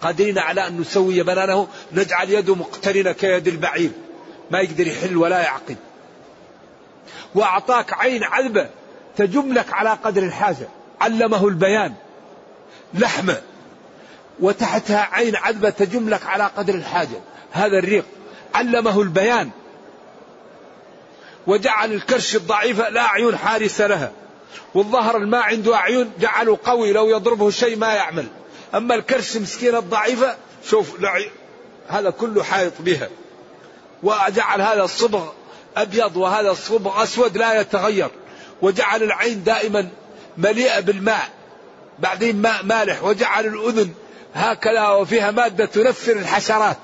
قادرين 0.01 0.37
على 0.37 0.67
أن 0.67 0.79
نسوي 0.79 1.23
بنانه 1.23 1.67
نجعل 1.91 2.29
يده 2.29 2.55
مقترنة 2.55 3.11
كيد 3.11 3.47
البعير. 3.47 3.91
ما 4.51 4.59
يقدر 4.59 4.87
يحل 4.87 5.17
ولا 5.17 5.39
يعقد. 5.39 5.77
وأعطاك 7.35 7.93
عين 7.93 8.23
عذبة 8.23 8.69
تجملك 9.17 9.73
على 9.73 9.89
قدر 9.89 10.23
الحاجة. 10.23 10.67
علمه 11.01 11.47
البيان. 11.47 11.93
لحمة. 12.93 13.41
وتحتها 14.39 15.09
عين 15.11 15.35
عذبة 15.35 15.69
تجملك 15.69 16.25
على 16.25 16.43
قدر 16.43 16.75
الحاجة. 16.75 17.21
هذا 17.51 17.77
الريق. 17.77 18.05
علمه 18.53 19.01
البيان. 19.01 19.49
وجعل 21.47 21.93
الكرش 21.93 22.35
الضعيفة 22.35 22.89
لا 22.89 23.03
عيون 23.03 23.37
حارسة 23.37 23.87
لها. 23.87 24.11
والظهر 24.73 25.19
ما 25.19 25.39
عنده 25.39 25.75
أعين 25.75 26.11
جعله 26.19 26.57
قوي 26.63 26.93
لو 26.93 27.09
يضربه 27.09 27.49
شيء 27.49 27.77
ما 27.77 27.93
يعمل. 27.93 28.27
أما 28.75 28.95
الكرش 28.95 29.37
مسكين 29.37 29.75
الضعيفة 29.75 30.35
شوف 30.69 30.91
هذا 31.87 32.09
كله 32.09 32.43
حائط 32.43 32.73
بها. 32.79 33.09
وجعل 34.03 34.61
هذا 34.61 34.83
الصبغ 34.83 35.29
أبيض 35.77 36.17
وهذا 36.17 36.51
الصبغ 36.51 37.03
أسود 37.03 37.37
لا 37.37 37.61
يتغير. 37.61 38.09
وجعل 38.61 39.03
العين 39.03 39.43
دائما 39.43 39.89
مليئة 40.37 40.79
بالماء 40.79 41.29
بعدين 41.99 42.41
ماء 42.41 42.63
مالح. 42.63 43.03
وجعل 43.03 43.45
الأذن 43.45 43.93
هكذا 44.33 44.87
وفيها 44.87 45.31
مادة 45.31 45.65
تنفر 45.65 46.11
الحشرات. 46.11 46.77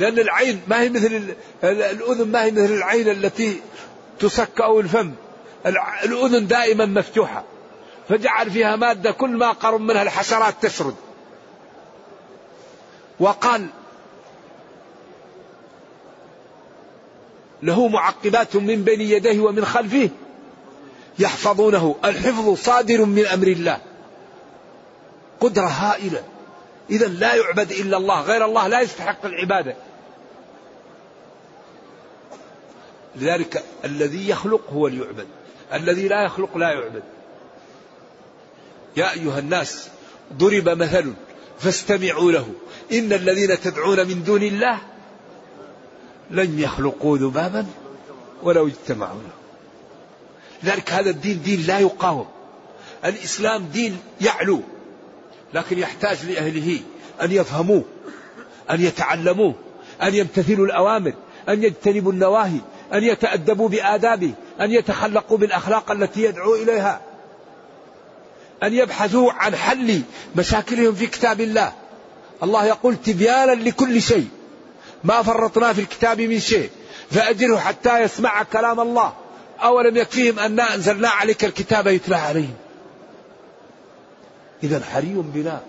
لأن 0.00 0.18
العين 0.18 0.60
ما 0.68 0.82
هي 0.82 0.88
مثل 0.88 1.34
الأذن 1.64 2.28
ما 2.28 2.44
هي 2.44 2.50
مثل 2.50 2.74
العين 2.74 3.08
التي 3.08 3.60
تسك 4.20 4.60
أو 4.60 4.80
الفم 4.80 5.12
الأذن 6.04 6.46
دائما 6.46 6.86
مفتوحة. 6.86 7.44
فجعل 8.08 8.50
فيها 8.50 8.76
مادة 8.76 9.10
كل 9.10 9.30
ما 9.30 9.52
قرب 9.52 9.80
منها 9.80 10.02
الحشرات 10.02 10.54
تسرد. 10.62 10.94
وقال 13.20 13.66
له 17.62 17.88
معقبات 17.88 18.56
من 18.56 18.84
بين 18.84 19.00
يديه 19.00 19.40
ومن 19.40 19.64
خلفه 19.64 20.10
يحفظونه. 21.18 21.96
الحفظ 22.04 22.54
صادر 22.54 23.04
من 23.04 23.26
أمر 23.26 23.46
الله. 23.46 23.78
قدرة 25.40 25.66
هائلة. 25.66 26.22
اذا 26.90 27.06
لا 27.06 27.34
يعبد 27.34 27.72
إلا 27.72 27.96
الله. 27.96 28.20
غير 28.20 28.44
الله 28.44 28.68
لا 28.68 28.80
يستحق 28.80 29.24
العبادة. 29.24 29.76
لذلك 33.16 33.64
الذي 33.84 34.28
يخلق 34.28 34.70
هو 34.72 34.86
اللي 34.86 35.04
يعبد. 35.04 35.26
الذي 35.72 36.08
لا 36.08 36.24
يخلق 36.24 36.56
لا 36.56 36.72
يعبد. 36.72 37.02
يا 38.96 39.12
أيها 39.12 39.38
الناس 39.38 39.88
ضرب 40.32 40.68
مثل 40.68 41.12
فاستمعوا 41.58 42.32
له. 42.32 42.52
إن 42.92 43.12
الذين 43.12 43.60
تدعون 43.60 44.08
من 44.08 44.24
دون 44.24 44.42
الله 44.42 44.78
لن 46.30 46.58
يخلقوا 46.58 47.18
ذبابا 47.18 47.66
ولو 48.42 48.66
اجتمعوا 48.66 49.18
له. 49.18 49.32
لذلك 50.62 50.92
هذا 50.92 51.10
الدين 51.10 51.42
دين 51.42 51.66
لا 51.66 51.78
يقاوم. 51.78 52.26
الإسلام 53.04 53.66
دين 53.66 53.98
يعلو 54.20 54.60
لكن 55.54 55.78
يحتاج 55.78 56.26
لأهله 56.26 56.80
أن 57.22 57.32
يفهموه 57.32 57.84
أن 58.70 58.80
يتعلموه 58.80 59.54
أن 60.02 60.14
يمتثلوا 60.14 60.66
الأوامر 60.66 61.12
أن 61.48 61.62
يجتنبوا 61.64 62.12
النواهي 62.12 62.60
أن 62.92 63.04
يتأدبوا 63.04 63.68
بآدابه 63.68 64.32
أن 64.60 64.70
يتخلقوا 64.70 65.38
بالأخلاق 65.38 65.90
التي 65.90 66.22
يدعو 66.22 66.54
إليها 66.54 67.00
أن 68.62 68.74
يبحثوا 68.74 69.32
عن 69.32 69.56
حل 69.56 70.02
مشاكلهم 70.36 70.94
في 70.94 71.06
كتاب 71.06 71.40
الله. 71.40 71.72
الله 72.42 72.64
يقول 72.64 72.96
تبيانا 72.96 73.52
لكل 73.52 74.02
شيء. 74.02 74.28
ما 75.04 75.22
فرطنا 75.22 75.72
في 75.72 75.80
الكتاب 75.80 76.20
من 76.20 76.40
شيء. 76.40 76.70
فأجره 77.10 77.56
حتى 77.56 78.02
يسمع 78.02 78.42
كلام 78.42 78.80
الله. 78.80 79.12
أولم 79.62 79.96
يكفيهم 79.96 80.38
أنا 80.38 80.74
أنزلنا 80.74 81.08
عليك 81.08 81.44
الكتاب 81.44 81.86
يتلى 81.86 82.16
عليهم. 82.16 82.54
إذا 84.62 84.84
حري 84.84 85.14
بنا 85.14 85.60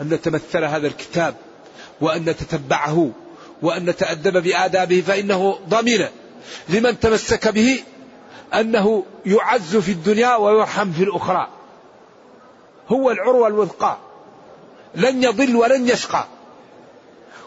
أن 0.00 0.08
نتمثل 0.08 0.64
هذا 0.64 0.86
الكتاب 0.86 1.34
وأن 2.00 2.24
نتتبعه 2.24 3.10
وأن 3.62 3.84
نتأدب 3.84 4.42
بآدابه 4.42 5.00
فإنه 5.06 5.58
ضمن 5.68 6.06
لمن 6.68 7.00
تمسك 7.00 7.48
به 7.48 7.82
أنه 8.54 9.04
يعز 9.26 9.76
في 9.76 9.92
الدنيا 9.92 10.36
ويرحم 10.36 10.92
في 10.92 11.02
الأخرى. 11.02 11.48
هو 12.88 13.10
العروة 13.10 13.46
الوثقى. 13.46 13.96
لن 14.94 15.22
يضل 15.22 15.56
ولن 15.56 15.88
يشقى. 15.88 16.24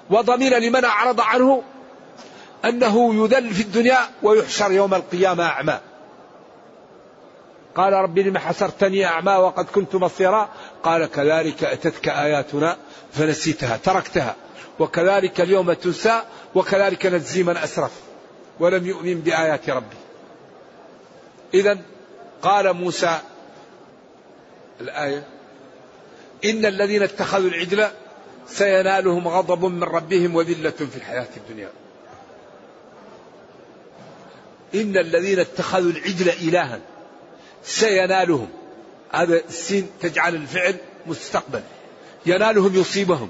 وضمن 0.10 0.50
لمن 0.50 0.86
أعرض 0.86 1.22
عنه 1.22 1.64
أنه 2.66 3.24
يذل 3.24 3.54
في 3.54 3.62
الدنيا 3.62 4.00
ويحشر 4.24 4.72
يوم 4.72 4.94
القيامة 4.94 5.44
أعمى. 5.44 5.80
قال 7.76 7.94
رب 7.94 8.20
لم 8.20 8.38
حسرتني 8.38 9.06
أعمى 9.06 9.32
وقد 9.32 9.66
كنت 9.66 9.96
بصيرا 9.96 10.50
قال 10.84 11.06
كذلك 11.06 11.64
أتتك 11.64 12.08
آياتنا 12.08 12.78
فنسيتها 13.14 13.78
تركتها. 13.78 14.36
وكذلك 14.80 15.42
اليوم 15.42 15.74
تنسى 15.74 16.22
وكذلك 16.56 17.06
نجزي 17.06 17.44
من 17.44 17.58
أسرف. 17.58 18.07
ولم 18.60 18.88
يؤمن 18.88 19.20
بآيات 19.22 19.70
ربي. 19.70 19.98
إذا 21.54 21.78
قال 22.42 22.74
موسى 22.74 23.20
الآية 24.82 25.24
إن 26.46 26.66
الذين 26.66 27.04
اتخذوا 27.04 27.50
العجل 27.50 27.88
سينالهم 28.48 29.28
غضب 29.28 29.66
من 29.66 29.84
ربهم 29.84 30.36
وذلة 30.36 30.70
في 30.70 30.96
الحياة 30.96 31.28
الدنيا. 31.38 31.70
إن 34.76 34.98
الذين 34.98 35.40
اتخذوا 35.40 35.92
العجل 35.92 36.30
إلها 36.30 36.80
سينالهم. 37.64 38.48
هذا 39.12 39.36
السين 39.36 39.90
تجعل 40.02 40.36
الفعل 40.36 40.76
مستقبل. 41.06 41.62
ينالهم 42.26 42.76
يصيبهم. 42.76 43.30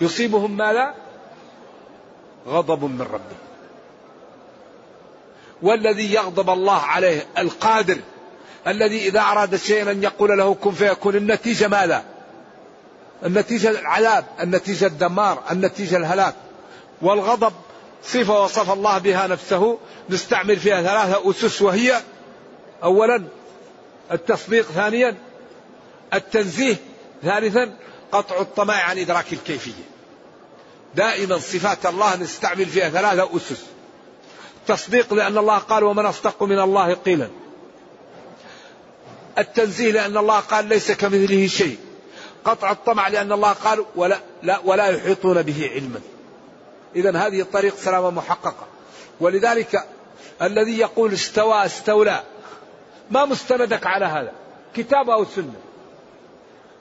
يصيبهم 0.00 0.56
ماذا؟ 0.56 0.94
غضب 2.46 2.84
من 2.84 3.02
ربهم. 3.02 3.46
والذي 5.62 6.14
يغضب 6.14 6.50
الله 6.50 6.80
عليه 6.80 7.26
القادر 7.38 7.98
الذي 8.66 9.08
إذا 9.08 9.20
أراد 9.20 9.56
شيئا 9.56 9.90
أن 9.90 10.02
يقول 10.02 10.38
له 10.38 10.54
كن 10.54 10.72
فيكون 10.72 11.16
النتيجة 11.16 11.68
ماذا؟ 11.68 12.04
النتيجة 13.24 13.70
العذاب 13.70 14.24
النتيجة 14.40 14.86
الدمار 14.86 15.42
النتيجة 15.50 15.96
الهلاك. 15.96 16.34
والغضب 17.02 17.52
صفة 18.04 18.42
وصف 18.42 18.72
الله 18.72 18.98
بها 18.98 19.26
نفسه 19.26 19.78
نستعمل 20.10 20.56
فيها 20.56 20.82
ثلاثة 20.82 21.30
أسس 21.30 21.62
وهي 21.62 22.00
أولا 22.82 23.22
التصديق 24.12 24.64
ثانيا 24.66 25.16
التنزيه 26.14 26.76
ثالثا 27.22 27.76
قطع 28.12 28.40
الطمع 28.40 28.74
عن 28.74 28.98
إدراك 28.98 29.32
الكيفية. 29.32 29.82
دائما 30.94 31.38
صفات 31.38 31.86
الله 31.86 32.16
نستعمل 32.16 32.66
فيها 32.66 32.90
ثلاثة 32.90 33.36
أسس. 33.36 33.75
تصديق 34.66 35.14
لأن 35.14 35.38
الله 35.38 35.58
قال 35.58 35.84
ومن 35.84 36.06
أصدق 36.06 36.42
من 36.42 36.58
الله 36.58 36.94
قيلا. 36.94 37.28
التنزيه 39.38 39.92
لأن 39.92 40.16
الله 40.16 40.40
قال 40.40 40.64
ليس 40.64 40.92
كمثله 40.92 41.46
شيء. 41.46 41.78
قطع 42.44 42.70
الطمع 42.70 43.08
لأن 43.08 43.32
الله 43.32 43.52
قال 43.52 43.84
ولا, 43.96 44.20
لا 44.42 44.60
ولا 44.64 44.86
يحيطون 44.86 45.42
به 45.42 45.70
علما. 45.74 46.00
إذا 46.96 47.16
هذه 47.16 47.40
الطريق 47.40 47.76
سلامة 47.76 48.10
محققة. 48.10 48.66
ولذلك 49.20 49.84
الذي 50.42 50.78
يقول 50.78 51.12
استوى 51.12 51.66
استولى. 51.66 52.22
ما 53.10 53.24
مستندك 53.24 53.86
على 53.86 54.04
هذا؟ 54.04 54.32
كتاب 54.74 55.10
أو 55.10 55.24
سنة. 55.24 55.54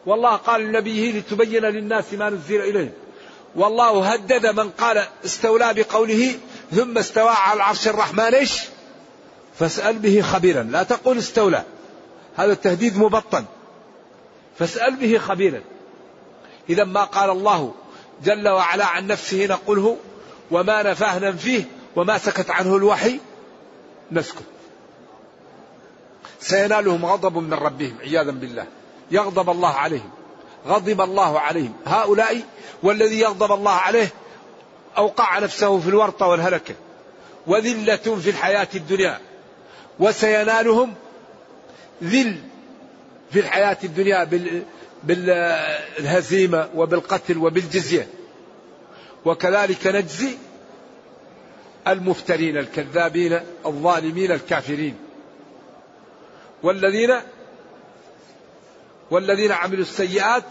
والله 0.06 0.36
قال 0.36 0.62
لنبيه 0.62 1.12
لتبين 1.12 1.62
للناس 1.62 2.14
ما 2.14 2.30
نزل 2.30 2.62
إليهم 2.62 2.92
والله 3.56 4.14
هدد 4.14 4.60
من 4.60 4.70
قال 4.70 5.04
استولى 5.26 5.74
بقوله 5.74 6.36
ثم 6.72 6.98
استوى 6.98 7.30
على 7.30 7.58
العرش 7.58 7.88
الرحمن 7.88 8.34
إيش؟ 8.34 8.62
فاسأل 9.60 10.00
به 10.00 10.22
خبيرا. 10.22 10.64
لا 10.64 10.84
تقول 10.84 11.18
استولى. 11.18 11.64
هذا 12.36 12.52
التهديد 12.52 12.98
مبطن. 12.98 13.46
فاسأل 14.60 14.96
به 14.96 15.18
خبيرا. 15.18 15.62
إذا 16.70 16.84
ما 16.84 17.04
قال 17.04 17.30
الله 17.30 17.74
جل 18.24 18.48
وعلا 18.48 18.86
عن 18.86 19.08
نفسه 19.08 19.46
نقوله 19.46 19.98
وما 20.52 20.84
نفاه 20.84 21.20
ننفيه 21.20 21.64
وما 21.96 22.18
سكت 22.18 22.50
عنه 22.50 22.76
الوحي 22.76 23.20
نسكت. 24.12 24.44
سينالهم 26.40 27.06
غضب 27.06 27.38
من 27.38 27.54
ربهم 27.54 27.98
عياذا 28.02 28.32
بالله. 28.32 28.66
يغضب 29.12 29.50
الله 29.50 29.74
عليهم. 29.74 30.10
غضب 30.68 31.02
الله 31.02 31.40
عليهم. 31.40 31.74
هؤلاء 31.86 32.42
والذي 32.84 33.20
يغضب 33.20 33.52
الله 33.52 33.72
عليه 33.72 34.14
أوقع 34.98 35.40
نفسه 35.40 35.80
في 35.80 35.90
الورطة 35.90 36.28
والهلكة. 36.28 36.76
وذلة 37.48 37.96
في 37.96 38.30
الحياة 38.30 38.68
الدنيا. 38.76 39.20
وسينالهم 40.00 40.94
ذل 42.04 42.42
في 43.32 43.40
الحياة 43.40 43.78
الدنيا 43.84 44.30
بالهزيمة 45.04 46.70
وبالقتل 46.76 47.38
وبالجزية. 47.38 48.08
وكذلك 49.26 49.88
نجزي 49.88 50.38
المفترين 51.88 52.58
الكذابين 52.58 53.40
الظالمين 53.66 54.32
الكافرين. 54.32 54.98
والذين 56.64 57.16
والذين 59.12 59.52
عملوا 59.52 59.82
السيئات 59.82 60.44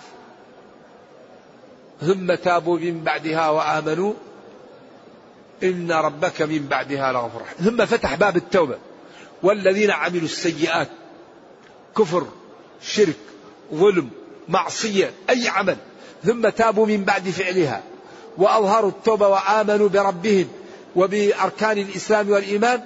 ثم 2.01 2.35
تابوا 2.35 2.79
من 2.79 3.05
بعدها 3.05 3.49
وآمنوا 3.51 4.13
إن 5.65 5.93
ربك 5.93 6.43
من 6.43 6.67
بعدها 6.71 7.13
لغفور 7.13 7.43
ثم 7.65 7.85
فتح 7.85 8.15
باب 8.15 8.37
التوبة. 8.37 8.79
والذين 9.43 9.91
عملوا 9.91 10.25
السيئات 10.25 10.89
كفر 11.99 12.27
شرك 12.83 13.17
ظلم 13.75 14.11
معصية 14.49 15.11
أي 15.31 15.49
عمل. 15.49 15.77
ثم 16.25 16.49
تابوا 16.49 16.87
من 16.87 17.05
بعد 17.05 17.29
فعلها. 17.29 17.83
وأظهروا 18.37 18.91
التوبة 18.91 19.29
وآمنوا 19.29 19.89
بربهم 19.89 20.49
وبأركان 20.97 21.79
الإسلام 21.79 22.31
والإيمان. 22.31 22.81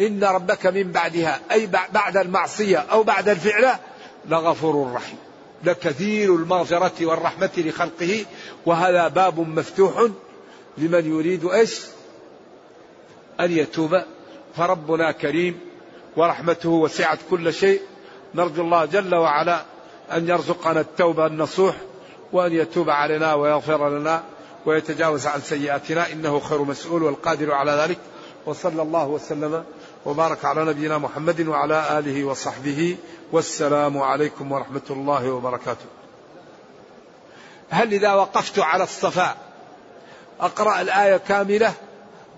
إن 0.00 0.24
ربك 0.24 0.66
من 0.66 0.92
بعدها 0.92 1.40
أي 1.52 1.68
بعد 1.92 2.16
المعصية 2.16 2.78
أو 2.78 3.02
بعد 3.02 3.28
الفعل 3.28 3.74
لغفور 4.28 4.92
رحيم. 4.92 5.18
لكثير 5.64 6.36
المغفرة 6.36 7.06
والرحمة 7.06 7.50
لخلقه. 7.56 8.24
وهذا 8.66 9.08
باب 9.08 9.40
مفتوح 9.40 10.08
لمن 10.78 11.18
يريد 11.18 11.44
إيش؟ 11.44 11.80
أن 13.40 13.52
يتوب. 13.52 14.02
فربنا 14.56 15.12
كريم 15.12 15.60
ورحمته 16.16 16.68
وسعت 16.68 17.18
كل 17.30 17.54
شيء. 17.54 17.80
نرجو 18.34 18.62
الله 18.62 18.84
جل 18.84 19.14
وعلا 19.14 19.64
أن 20.12 20.28
يرزقنا 20.28 20.80
التوبة 20.80 21.26
النصوح 21.26 21.74
وأن 22.32 22.52
يتوب 22.52 22.90
علينا 22.90 23.34
ويغفر 23.34 23.88
لنا 23.88 24.22
ويتجاوز 24.66 25.26
عن 25.26 25.40
سيئاتنا. 25.40 26.12
إنه 26.12 26.40
خير 26.40 26.62
مسؤول 26.62 27.02
والقادر 27.02 27.52
على 27.52 27.72
ذلك. 27.72 27.98
وصلى 28.46 28.82
الله 28.82 29.06
وسلم 29.08 29.64
وبارك 30.06 30.44
على 30.44 30.64
نبينا 30.64 30.98
محمد 30.98 31.40
وعلى 31.48 31.98
آله 31.98 32.24
وصحبه. 32.24 32.96
والسلام 33.32 33.98
عليكم 33.98 34.52
ورحمة 34.52 34.88
الله 34.90 35.30
وبركاته. 35.30 35.86
هل 37.70 37.92
إذا 37.92 38.12
وقفت 38.12 38.58
على 38.58 38.84
الصفاء 38.84 39.51
أقرأ 40.42 40.80
الآية 40.80 41.16
كاملة 41.16 41.72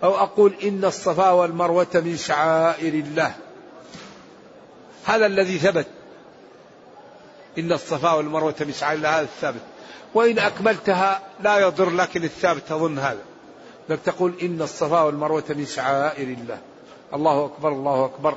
أو 0.02 0.16
أقول 0.16 0.54
إن 0.62 0.84
الصفا 0.84 1.30
والمروة 1.30 1.86
من 1.94 2.16
شعائر 2.16 2.94
الله. 2.94 3.34
هذا 5.04 5.26
الذي 5.26 5.58
ثبت. 5.58 5.86
إن 7.58 7.72
الصفا 7.72 8.12
والمروة 8.12 8.54
من 8.60 8.72
شعائر 8.72 8.96
الله 8.96 9.18
هذا 9.18 9.22
الثابت. 9.22 9.60
وإن 10.14 10.38
أكملتها 10.38 11.22
لا 11.40 11.58
يضر 11.58 11.90
لكن 11.90 12.24
الثابت 12.24 12.72
أظن 12.72 12.98
هذا. 12.98 13.22
لك 13.88 13.98
تقول 14.04 14.34
إن 14.42 14.62
الصفا 14.62 15.00
والمروة 15.00 15.44
من 15.48 15.66
شعائر 15.66 16.28
الله. 16.28 16.58
الله 17.14 17.44
أكبر 17.44 17.68
الله 17.68 18.04
أكبر. 18.04 18.36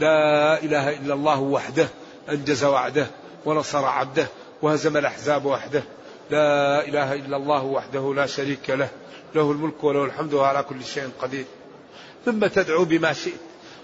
لا 0.00 0.62
إله 0.62 0.90
إلا 0.90 1.14
الله 1.14 1.40
وحده 1.40 1.88
أنجز 2.28 2.64
وعده 2.64 3.06
ونصر 3.44 3.84
عبده 3.84 4.26
وهزم 4.62 4.96
الأحزاب 4.96 5.44
وحده. 5.44 5.82
لا 6.30 6.88
إله 6.88 7.14
إلا 7.14 7.36
الله 7.36 7.64
وحده 7.64 8.14
لا 8.14 8.26
شريك 8.26 8.70
له 8.70 8.88
له 9.34 9.50
الملك 9.50 9.84
وله 9.84 10.04
الحمد 10.04 10.34
وهو 10.34 10.44
على 10.44 10.62
كل 10.62 10.84
شيء 10.84 11.10
قدير. 11.20 11.44
ثم 12.24 12.46
تدعو 12.46 12.84
بما 12.84 13.12
شئت 13.12 13.40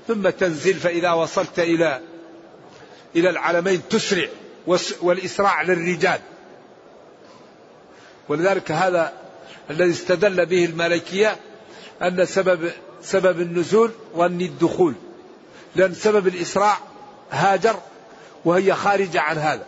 ثم 0.08 0.28
تنزل 0.28 0.74
فإذا 0.74 1.12
وصلت 1.12 1.58
إلى 1.58 2.00
إلى 3.16 3.30
العالمين 3.30 3.82
تسرع 3.90 4.28
والإسراع 5.02 5.62
للرجال. 5.62 6.20
ولذلك 8.28 8.70
هذا 8.70 9.12
الذي 9.70 9.90
استدل 9.90 10.46
به 10.46 10.64
الملكية 10.64 11.36
أن 12.02 12.24
سبب 12.24 12.70
سبب 13.02 13.40
النزول 13.40 13.90
ظن 14.16 14.40
الدخول. 14.40 14.94
لأن 15.76 15.94
سبب 15.94 16.26
الإسراع 16.26 16.78
هاجر 17.30 17.76
وهي 18.44 18.74
خارجة 18.74 19.20
عن 19.20 19.38
هذا. 19.38 19.66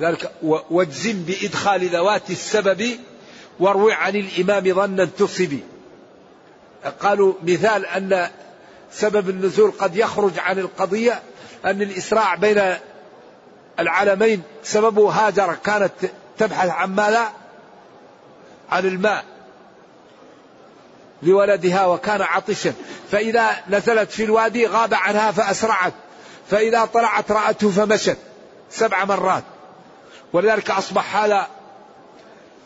ذلك 0.00 0.32
واجزم 0.70 1.24
بإدخال 1.24 1.88
ذوات 1.88 2.30
السبب 2.30 2.90
واروي 3.60 3.92
عن 3.92 4.16
الإمام 4.16 4.74
ظنا 4.74 5.04
تصبي 5.04 5.62
قالوا 7.00 7.34
مثال 7.42 7.86
أن 7.86 8.28
سبب 8.92 9.28
النزول 9.28 9.70
قد 9.70 9.96
يخرج 9.96 10.38
عن 10.38 10.58
القضية 10.58 11.22
أن 11.64 11.82
الإسراع 11.82 12.34
بين 12.34 12.74
العالمين 13.78 14.42
سببه 14.62 15.10
هاجر 15.10 15.54
كانت 15.54 15.92
تبحث 16.38 16.68
عن 16.68 16.94
ماذا؟ 16.94 17.32
عن 18.70 18.86
الماء 18.86 19.24
لولدها 21.22 21.86
وكان 21.86 22.22
عطشا. 22.22 22.72
فإذا 23.10 23.50
نزلت 23.70 24.10
في 24.10 24.24
الوادي 24.24 24.66
غاب 24.66 24.94
عنها 24.94 25.30
فأسرعت 25.30 25.92
فإذا 26.50 26.84
طلعت 26.84 27.30
رأته 27.32 27.70
فمشت 27.70 28.16
سبع 28.70 29.04
مرات. 29.04 29.44
ولذلك 30.34 30.70
أصبح 30.70 31.16
هذا 31.16 31.46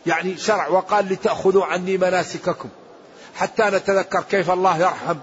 يعني 0.05 0.37
شرع 0.37 0.67
وقال 0.67 1.05
لتأخذوا 1.05 1.65
عني 1.65 1.97
مناسككم 1.97 2.69
حتى 3.35 3.63
نتذكر 3.63 4.21
كيف 4.21 4.51
الله 4.51 4.77
يرحم 4.77 5.17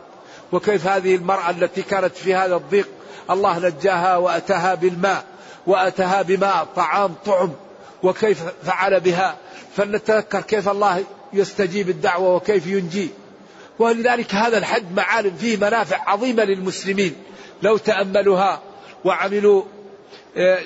وكيف 0.52 0.86
هذه 0.86 1.14
المرأة 1.14 1.50
التي 1.50 1.82
كانت 1.82 2.16
في 2.16 2.34
هذا 2.34 2.56
الضيق 2.56 2.88
الله 3.30 3.58
نجاها 3.58 4.16
وأتاها 4.16 4.74
بالماء 4.74 5.24
وأتاها 5.66 6.22
بماء 6.22 6.66
طعام 6.76 7.14
طعم 7.26 7.52
وكيف 8.02 8.42
فعل 8.64 9.00
بها. 9.00 9.36
فلنتذكر 9.76 10.40
كيف 10.40 10.68
الله 10.68 11.04
يستجيب 11.32 11.88
الدعوة 11.88 12.34
وكيف 12.34 12.66
ينجي. 12.66 13.10
ولذلك 13.78 14.34
هذا 14.34 14.58
الحد 14.58 14.92
معالم 14.96 15.36
فيه 15.36 15.56
منافع 15.56 16.10
عظيمة 16.10 16.44
للمسلمين. 16.44 17.16
لو 17.62 17.76
تأملوها 17.76 18.60
وعملوا 19.04 19.62
آه، 20.36 20.58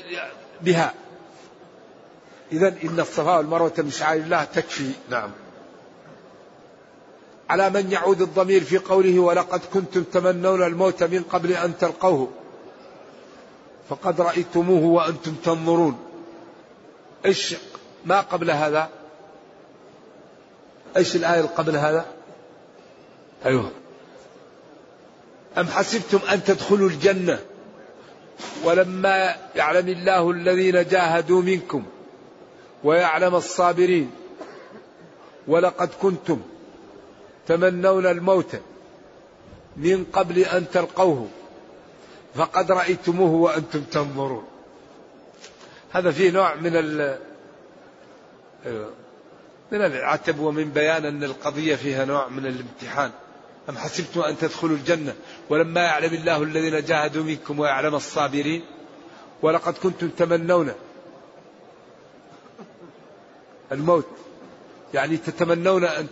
بها. 0.62 0.94
إذا 2.52 2.68
إن 2.84 3.00
الصفا 3.00 3.36
والمروة 3.36 3.72
من 3.78 3.90
شعائر 3.90 4.22
الله 4.22 4.44
تكفي. 4.44 4.90
نعم. 5.08 5.30
على 7.50 7.70
من 7.70 7.92
يعود 7.92 8.22
الضمير 8.22 8.64
في 8.64 8.78
قوله 8.78 9.18
ولقد 9.18 9.60
كنتم 9.74 10.02
تمنون 10.02 10.62
الموت 10.62 11.02
من 11.02 11.22
قبل 11.22 11.52
أن 11.52 11.78
تلقوه 11.78 12.30
فقد 13.88 14.20
رأيتموه 14.20 14.84
وأنتم 14.84 15.34
تنظرون. 15.34 15.98
إيش 17.26 17.54
ما 18.04 18.20
قبل 18.20 18.50
هذا؟ 18.50 18.88
إيش 20.96 21.16
الآية 21.16 21.42
قبل 21.42 21.76
هذا؟ 21.76 22.06
أيوه. 23.46 23.70
أم 25.58 25.66
حسبتم 25.66 26.18
أن 26.32 26.44
تدخلوا 26.44 26.88
الجنة 26.88 27.38
ولما 28.64 29.36
يعلم 29.56 29.88
الله 29.88 30.30
الذين 30.30 30.88
جاهدوا 30.88 31.42
منكم 31.42 31.84
ويعلم 32.84 33.34
الصابرين 33.34 34.10
ولقد 35.48 35.90
كنتم 36.02 36.40
تمنون 37.46 38.06
الموت 38.06 38.56
من 39.76 40.04
قبل 40.12 40.38
أن 40.38 40.70
تلقوه 40.70 41.28
فقد 42.34 42.72
رأيتموه 42.72 43.30
وأنتم 43.30 43.80
تنظرون. 43.80 44.44
هذا 45.92 46.10
فيه 46.10 46.30
نوع 46.30 46.54
من 46.54 46.72
ال 46.74 47.18
من 49.72 49.80
العتب 49.80 50.38
ومن 50.38 50.70
بيان 50.70 51.04
أن 51.04 51.24
القضية 51.24 51.76
فيها 51.76 52.04
نوع 52.04 52.28
من 52.28 52.46
الامتحان. 52.46 53.10
أم 53.68 53.76
حسبتم 53.76 54.20
أن 54.20 54.38
تدخلوا 54.38 54.76
الجنة؟ 54.76 55.14
ولما 55.48 55.80
يعلم 55.80 56.14
الله 56.14 56.42
الذين 56.42 56.84
جاهدوا 56.84 57.24
منكم 57.24 57.60
ويعلم 57.60 57.94
الصابرين 57.94 58.62
ولقد 59.42 59.74
كنتم 59.74 60.08
تمنون 60.08 60.72
الموت. 63.72 64.06
يعني 64.94 65.16
تتمنون 65.16 65.84
أن 65.84 66.06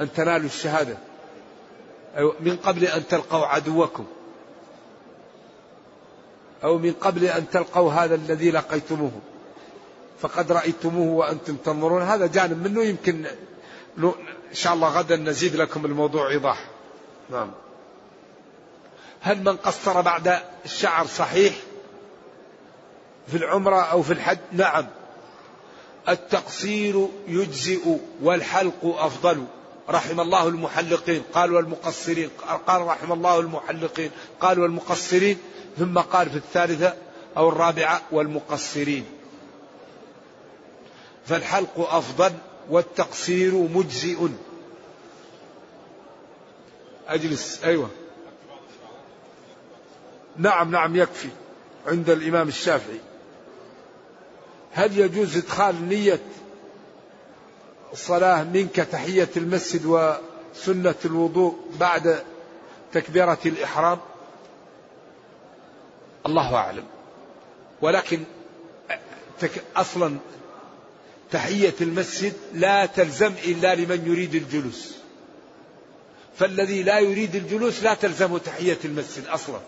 أن 0.00 0.12
تنالوا 0.12 0.46
الشهادة. 0.46 0.96
من 2.40 2.56
قبل 2.56 2.84
أن 2.84 3.06
تلقوا 3.06 3.46
عدوكم. 3.46 4.06
أو 6.64 6.78
من 6.78 6.92
قبل 6.92 7.24
أن 7.24 7.50
تلقوا 7.50 7.92
هذا 7.92 8.14
الذي 8.14 8.50
لقيتموه. 8.50 9.12
فقد 10.20 10.52
رأيتموه 10.52 11.14
وأنتم 11.14 11.56
تنظرون. 11.56 12.02
هذا 12.02 12.26
جانب 12.26 12.68
منه 12.68 12.84
يمكن 12.84 13.26
إن 13.98 14.54
شاء 14.54 14.74
الله 14.74 14.88
غدا 14.88 15.16
نزيد 15.16 15.56
لكم 15.56 15.84
الموضوع 15.84 16.28
إيضاح. 16.28 16.64
نعم. 17.30 17.50
هل 19.20 19.44
من 19.44 19.56
قصر 19.56 20.00
بعد 20.00 20.38
الشعر 20.64 21.06
صحيح 21.06 21.54
في 23.26 23.36
العمرة 23.36 23.80
أو 23.80 24.02
في 24.02 24.12
الحج؟ 24.12 24.38
نعم. 24.52 24.86
التقصير 26.08 27.08
يجزئ 27.28 27.96
والحلق 28.22 28.84
أفضل. 28.84 29.44
رحم 29.90 30.20
الله 30.20 30.48
المحلقين. 30.48 31.22
قال 31.34 31.52
والمقصرين. 31.52 32.28
قال 32.66 32.82
رحم 32.82 33.12
الله 33.12 33.40
المحلقين. 33.40 34.10
قال 34.40 34.60
والمقصرين. 34.60 35.38
ثم 35.78 35.98
قال 35.98 36.30
في 36.30 36.36
الثالثة 36.36 36.94
أو 37.36 37.48
الرابعة 37.48 38.02
والمقصرين. 38.10 39.04
فالحلق 41.26 41.94
أفضل 41.94 42.32
والتقصير 42.70 43.54
مجزئ. 43.54 44.28
أجلس. 47.08 47.64
أيوة. 47.64 47.90
نعم 50.36 50.70
نعم 50.70 50.96
يكفي 50.96 51.28
عند 51.86 52.10
الإمام 52.10 52.48
الشافعي. 52.48 53.00
هل 54.72 54.98
يجوز 54.98 55.36
إدخال 55.36 55.88
نية 55.88 56.20
الصلاة 57.92 58.44
منك 58.44 58.76
تحية 58.76 59.28
المسجد 59.36 59.86
وسنة 59.86 60.94
الوضوء 61.04 61.56
بعد 61.80 62.22
تكبيرة 62.92 63.38
الإحرام؟ 63.46 63.98
الله 66.26 66.54
أعلم. 66.54 66.84
ولكن 67.82 68.24
أصلا 69.76 70.16
تحية 71.30 71.74
المسجد 71.80 72.32
لا 72.54 72.86
تلزم 72.86 73.32
إلا 73.44 73.74
لمن 73.74 74.06
يريد 74.06 74.34
الجلوس. 74.34 74.94
فالذي 76.38 76.82
لا 76.82 76.98
يريد 76.98 77.34
الجلوس 77.34 77.82
لا 77.82 77.94
تلزمه 77.94 78.38
تحية 78.38 78.78
المسجد 78.84 79.26
أصلا. 79.26 79.60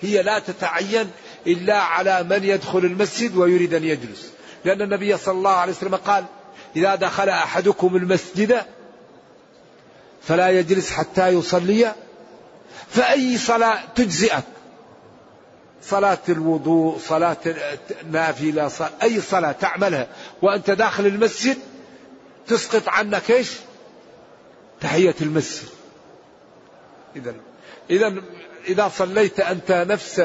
هي 0.00 0.22
لا 0.22 0.38
تتعين 0.38 1.10
إلا 1.46 1.78
على 1.78 2.22
من 2.22 2.44
يدخل 2.44 2.78
المسجد 2.78 3.36
ويريد 3.36 3.74
أن 3.74 3.84
يجلس. 3.84 4.30
لأن 4.64 4.82
النبي 4.82 5.16
صلى 5.16 5.34
الله 5.34 5.50
عليه 5.50 5.72
وسلم 5.72 5.96
قال 5.96 6.24
إذا 6.76 6.94
دخل 6.94 7.28
أحدكم 7.28 7.96
المسجد 7.96 8.62
فلا 10.22 10.50
يجلس 10.50 10.90
حتى 10.90 11.28
يصلي 11.28 11.92
فأي 12.88 13.38
صلاة 13.38 13.80
تجزئك؟ 13.94 14.44
صلاة 15.82 16.18
الوضوء 16.28 16.98
صلاة 16.98 17.36
نافلة 18.10 18.68
صلاة 18.68 18.90
أي 19.02 19.20
صلاة 19.20 19.52
تعملها 19.52 20.06
وأنت 20.42 20.70
داخل 20.70 21.06
المسجد 21.06 21.56
تسقط 22.46 22.88
عنك 22.88 23.30
إيش؟ 23.30 23.50
تحية 24.80 25.14
المسجد. 25.20 25.68
إذا 27.16 27.34
إذا 27.90 28.14
إذا 28.68 28.88
صليت 28.88 29.40
أنت 29.40 29.72
نفس 29.88 30.22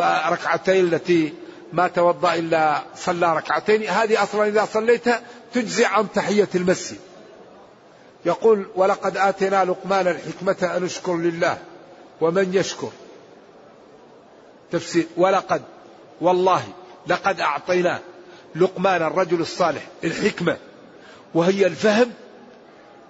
ركعتين 0.00 0.84
التي 0.84 1.32
ما 1.72 1.88
توضأ 1.88 2.34
إلا 2.34 2.82
صلى 2.96 3.36
ركعتين. 3.36 3.82
هذه 3.82 4.22
أصلا 4.22 4.46
إذا 4.46 4.64
صليتها 4.64 5.20
تجزي 5.54 5.84
عن 5.84 6.12
تحية 6.12 6.48
المسجد. 6.54 6.98
يقول 8.24 8.66
ولقد 8.74 9.16
آتينا 9.16 9.64
لقمان 9.64 10.08
الحكمة 10.08 10.76
أن 10.76 10.84
اشكر 10.84 11.16
لله 11.16 11.58
ومن 12.20 12.54
يشكر. 12.54 12.90
تفسير 14.72 15.06
ولقد 15.16 15.62
والله 16.20 16.62
لقد 17.06 17.40
أعطينا 17.40 18.00
لقمان 18.56 19.02
الرجل 19.02 19.40
الصالح 19.40 19.82
الحكمة 20.04 20.56
وهي 21.34 21.66
الفهم 21.66 22.10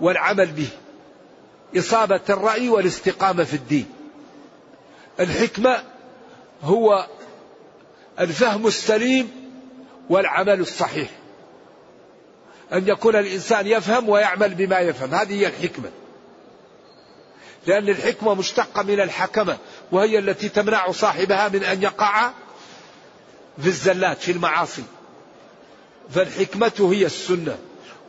والعمل 0.01 0.47
به 0.47 0.69
إصابة 1.79 2.21
الرأي 2.31 2.69
والاستقامة 2.69 3.45
في 3.45 3.55
الدين. 3.55 3.87
الحكمة 5.21 5.83
هو 6.63 7.07
الفهم 8.21 8.67
السليم 8.67 9.31
والعمل 10.09 10.61
الصحيح. 10.61 11.11
أن 12.73 12.89
يكون 12.89 13.17
الإنسان 13.17 13.67
يفهم 13.67 14.09
ويعمل 14.09 14.55
بما 14.55 14.79
يفهم. 14.79 15.15
هذه 15.15 15.33
هي 15.41 15.47
الحكمة. 15.47 15.91
لأن 17.67 17.89
الحكمة 17.89 18.35
مشتقة 18.35 18.83
من 18.83 19.01
الحكمة 19.01 19.59
وهي 19.93 20.19
التي 20.19 20.49
تمنع 20.49 20.91
صاحبها 20.91 21.49
من 21.49 21.65
أن 21.65 21.83
يقع 21.83 22.31
في 23.63 23.67
الزلات 23.67 24.19
في 24.19 24.33
المعاصي. 24.33 24.83
فالحكمة 26.11 26.91
هي 26.93 27.07
السنة 27.07 27.59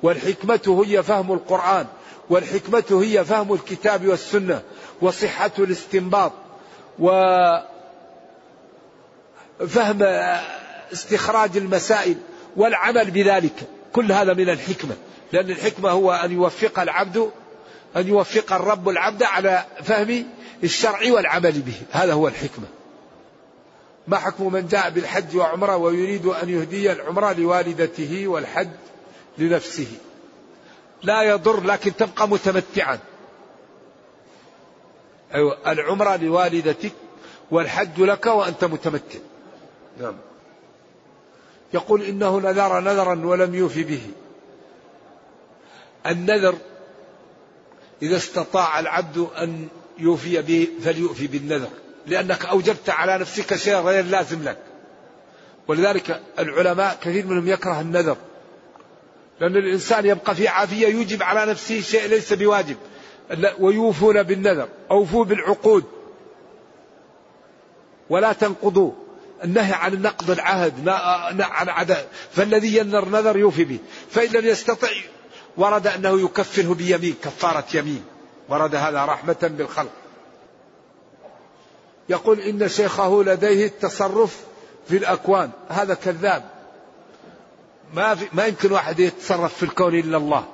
والحكمة 0.04 0.84
هي 0.88 1.04
فهم 1.04 1.32
القرآن 1.32 1.86
والحكمة 2.30 3.02
هي 3.04 3.26
فهم 3.26 3.54
الكتاب 3.54 4.08
والسنة 4.08 4.62
وصحة 5.02 5.52
الاستنباط 5.60 6.32
وفهم 9.62 10.04
استخراج 10.94 11.58
المسائل 11.58 12.16
والعمل 12.56 13.12
بذلك. 13.12 13.68
كل 13.94 14.12
هذا 14.12 14.34
من 14.34 14.50
الحكمة. 14.50 14.96
لأن 15.34 15.50
الحكمة 15.50 15.90
هو 15.90 16.12
أن 16.12 16.32
يوفق 16.32 16.80
العبد 16.80 17.32
أن 17.96 18.08
يوفق 18.08 18.54
الرب 18.54 18.90
العبد 18.90 19.24
على 19.24 19.66
فهم 19.84 20.26
الشرع 20.64 21.12
والعمل 21.12 21.52
به. 21.52 21.82
هذا 21.92 22.14
هو 22.14 22.28
الحكمة. 22.28 22.66
ما 24.08 24.18
حكم 24.18 24.54
من 24.54 24.68
جاء 24.68 24.90
بالحج 24.90 25.36
وعمرة 25.36 25.78
ويريد 25.78 26.26
أن 26.26 26.50
يهدي 26.50 26.92
العمرة 26.92 27.34
لوالدته 27.34 28.28
والحج 28.28 28.70
لنفسه؟ 29.38 29.88
لا 31.04 31.24
يضر 31.24 31.64
لكن 31.64 31.96
تبقى 31.96 32.28
متمتعا. 32.28 33.00
أيوة 35.34 35.58
العمرة 35.72 36.16
لوالدتك 36.16 36.92
والحج 37.52 38.02
لك 38.02 38.26
وأنت 38.26 38.64
متمتع. 38.64 39.20
نعم. 40.00 40.16
يقول 41.74 42.02
إنه 42.02 42.40
نذر 42.40 42.80
نذرا 42.80 43.26
ولم 43.26 43.56
يوفي 43.56 43.84
به. 43.84 44.02
النذر 46.08 46.56
إذا 48.02 48.18
استطاع 48.18 48.80
العبد 48.80 49.18
أن 49.18 49.68
يوفي 49.98 50.42
به 50.42 50.68
فليؤفي 50.84 51.28
بالنذر 51.28 51.70
لأنك 52.08 52.46
أوجبت 52.46 52.90
على 52.90 53.18
نفسك 53.18 53.56
شيء 53.56 53.76
غير 53.76 54.06
لازم 54.06 54.44
لك. 54.44 54.58
ولذلك 55.68 56.22
العلماء 56.40 56.98
كثير 57.02 57.26
منهم 57.26 57.48
يكره 57.48 57.82
النذر 57.82 58.18
لأن 59.40 59.58
الإنسان 59.58 60.06
يبقى 60.06 60.36
في 60.36 60.48
عافية 60.48 60.88
يوجب 60.88 61.24
على 61.24 61.52
نفسه 61.52 61.82
شيء 61.82 62.08
ليس 62.08 62.34
بواجب. 62.34 62.78
ويوفون 63.60 64.24
بالنذر 64.24 64.68
أوفوا 64.92 65.26
بالعقود. 65.26 65.84
ولا 68.10 68.34
تنقضوا. 68.34 68.92
النهي 69.44 69.74
عن 69.74 70.02
نقض 70.02 70.32
العهد 70.32 70.90
عن 71.40 71.70
عدد 71.70 72.08
فالذي 72.32 72.78
ينر 72.78 73.10
نذر 73.10 73.38
يوفي 73.38 73.64
به. 73.64 73.80
فإن 74.12 74.32
لم 74.32 74.46
يستطع 74.46 74.92
ورد 75.58 75.88
أنه 75.88 76.22
يكفره 76.22 76.74
بيمين 76.74 77.16
كفارة 77.24 77.66
يمين. 77.74 78.04
ورد 78.50 78.76
هذا 78.76 79.06
رحمة 79.06 79.38
بالخلق. 79.42 79.92
يقول 82.10 82.40
إن 82.40 82.70
شيخه 82.70 83.24
لديه 83.24 83.66
التصرف 83.66 84.40
في 84.88 84.98
الأكوان. 84.98 85.50
هذا 85.70 85.94
كذاب. 85.94 86.50
ما 87.94 88.16
في 88.16 88.28
ما 88.34 88.46
يمكن 88.46 88.72
واحد 88.72 89.00
يتصرف 89.00 89.54
في 89.54 89.64
الكون 89.64 89.96
إلا 90.00 90.18
الله. 90.18 90.46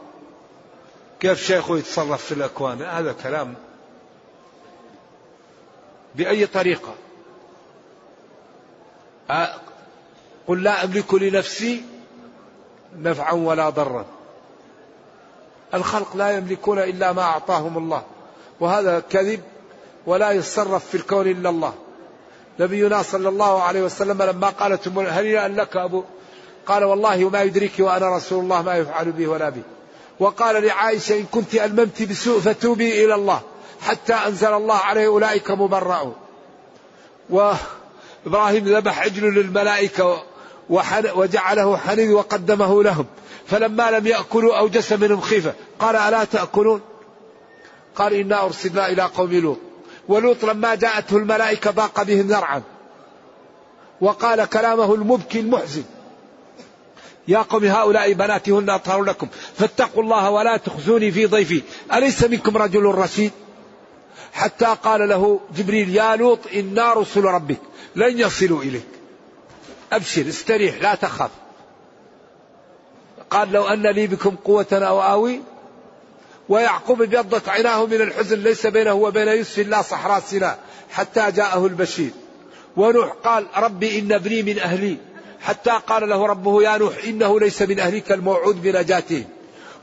كيف 1.20 1.48
شيخه 1.48 1.78
يتصرف 1.78 2.26
في 2.26 2.32
الأكوان؟ 2.32 2.82
هذا 2.82 3.16
كلام. 3.24 3.56
بأي 6.16 6.46
طريقة؟ 6.46 6.94
قل 10.48 10.64
لا 10.64 10.84
أملك 10.84 11.14
لنفسي 11.14 11.84
نفعا 12.98 13.34
ولا 13.34 13.70
ضرا. 13.70 14.06
الخلق 15.74 16.16
لا 16.16 16.32
يملكون 16.32 16.80
إلا 16.80 17.14
ما 17.14 17.22
أعطاهم 17.22 17.78
الله 17.78 18.04
وهذا 18.60 19.00
كذب 19.00 19.42
ولا 20.06 20.32
يتصرف 20.32 20.86
في 20.86 20.96
الكون 20.96 21.28
إلا 21.28 21.50
الله. 21.50 21.74
نبينا 22.60 23.02
صلى 23.02 23.30
الله 23.30 23.64
عليه 23.64 23.82
وسلم 23.82 24.22
لما 24.22 24.50
قالت 24.50 24.88
هل 24.88 25.58
لك 25.58 25.78
أبو؟ 25.78 26.04
قال 26.66 26.84
والله 26.84 27.30
ما 27.30 27.42
يدريك 27.42 27.74
وأنا 27.80 28.16
رسول 28.18 28.44
الله 28.44 28.62
ما 28.62 28.76
يفعل 28.76 29.12
بي 29.12 29.28
ولا 29.28 29.50
بي. 29.50 29.62
وقال 30.20 30.66
لعائشة 30.66 31.20
إن 31.20 31.26
كنت 31.32 31.56
ألممت 31.56 32.04
بسوء 32.04 32.40
فتوبي 32.40 33.06
إلى 33.06 33.16
الله 33.16 33.42
حتى 33.82 34.14
أنزل 34.14 34.54
الله 34.54 34.76
عليه 34.76 35.08
أولئك 35.08 35.52
مبرؤون 35.52 36.16
وإبراهيم 38.26 38.66
ذبح 38.66 39.00
عجل 39.00 39.34
للملائكة 39.34 40.24
وجعله 41.16 41.78
حنيذ 41.78 42.12
وقدمه 42.12 42.84
لهم 42.84 43.06
فلما 43.48 43.92
لم 43.92 44.08
يأكلوا 44.08 44.58
أوجس 44.58 44.94
منهم 44.94 45.22
خيفة 45.22 45.54
قال 45.80 45.96
ألا 45.96 46.24
تأكلون؟ 46.24 46.82
قال 47.96 48.14
إنا 48.14 48.46
أرسلنا 48.46 48.88
إلى 48.88 49.02
قوم 49.02 49.34
لوط. 49.34 49.58
ولوط 50.08 50.46
لما 50.46 50.76
جاءته 50.76 51.18
الملائكة 51.18 51.72
ضاق 51.72 52.04
بهم 52.04 52.28
ذرعا 52.28 52.62
وقال 54.02 54.46
كلامه 54.46 54.94
المبكي 54.94 55.40
المحزن 55.40 55.84
يا 57.28 57.40
قوم 57.40 57.66
هؤلاء 57.66 58.14
بناتي 58.14 58.52
هن 58.52 58.70
أطهر 58.70 59.04
لكم 59.04 59.28
فاتقوا 59.58 60.04
الله 60.04 60.30
ولا 60.30 60.58
تخزوني 60.58 61.12
في 61.12 61.26
ضيفي 61.26 61.62
أليس 61.94 62.24
منكم 62.24 62.58
رجل 62.58 62.86
رشيد؟ 62.86 63.32
حتى 64.34 64.76
قال 64.84 65.10
له 65.10 65.40
جبريل 65.56 65.96
يا 65.96 66.16
لوط 66.16 66.40
إنا 66.56 66.94
رسل 66.94 67.24
ربك. 67.24 67.60
لن 67.96 68.20
يصلوا 68.20 68.64
إليك. 68.64 68.88
أبشر 69.94 70.30
استريح 70.30 70.82
لا 70.82 70.96
تخاف. 70.96 71.32
قال 73.30 73.52
لو 73.52 73.68
أن 73.68 73.88
لي 73.88 74.08
بكم 74.08 74.36
قوة 74.36 74.68
أو 74.72 75.02
آوي 75.02 75.42
ويعقوب 76.50 77.02
ابيضت 77.02 77.50
عيناه 77.50 77.86
من 77.86 78.02
الحزن 78.02 78.40
ليس 78.40 78.68
بينه 78.68 78.94
وبين 78.94 79.28
يوسف 79.28 79.60
إلا 79.60 79.82
صحراء 79.82 80.20
سيناء 80.20 80.60
حتى 80.92 81.32
جاءه 81.32 81.66
البشير. 81.66 82.12
ونوح 82.78 83.12
قال 83.24 83.48
ربي 83.58 84.00
إن 84.00 84.12
ابني 84.12 84.44
من 84.44 84.60
أهلي. 84.60 84.98
حتى 85.42 85.72
قال 85.88 86.10
له 86.10 86.26
ربه 86.26 86.64
يا 86.64 86.78
نوح 86.78 86.94
إنه 87.04 87.40
ليس 87.40 87.62
من 87.62 87.80
أهلك 87.80 88.12
الموعود 88.12 88.62
بنجاته. 88.62 89.24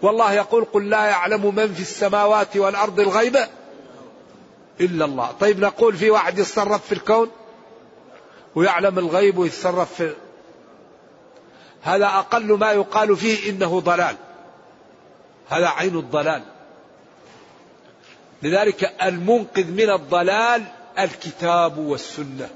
والله 0.03 0.33
يقول 0.33 0.64
قل 0.64 0.90
لا 0.90 1.05
يعلم 1.05 1.55
من 1.55 1.75
في 1.75 1.81
السماوات 1.81 2.57
والأرض 2.57 3.01
الغيب 3.01 3.37
إلا 4.81 5.05
الله. 5.05 5.33
طيب 5.40 5.61
نقول 5.61 5.97
في 5.97 6.11
واحد 6.11 6.38
يتصرف 6.38 6.87
في 6.87 6.92
الكون؟ 6.92 7.31
ويعلم 8.57 8.99
الغيب 8.99 9.38
ويتصرف 9.38 9.95
في 9.95 10.14
هذا 11.83 12.07
أقل 12.07 12.59
ما 12.59 12.73
يقال 12.73 13.16
فيه 13.16 13.51
إنه 13.51 13.81
ضلال. 13.81 14.16
هذا 15.49 15.69
عين 15.69 15.97
الضلال. 15.97 16.42
لذلك 18.42 18.95
المنقذ 19.03 19.71
من 19.71 19.90
الضلال 19.90 20.64
الكتاب 20.99 21.79
والسنة. 21.79 22.49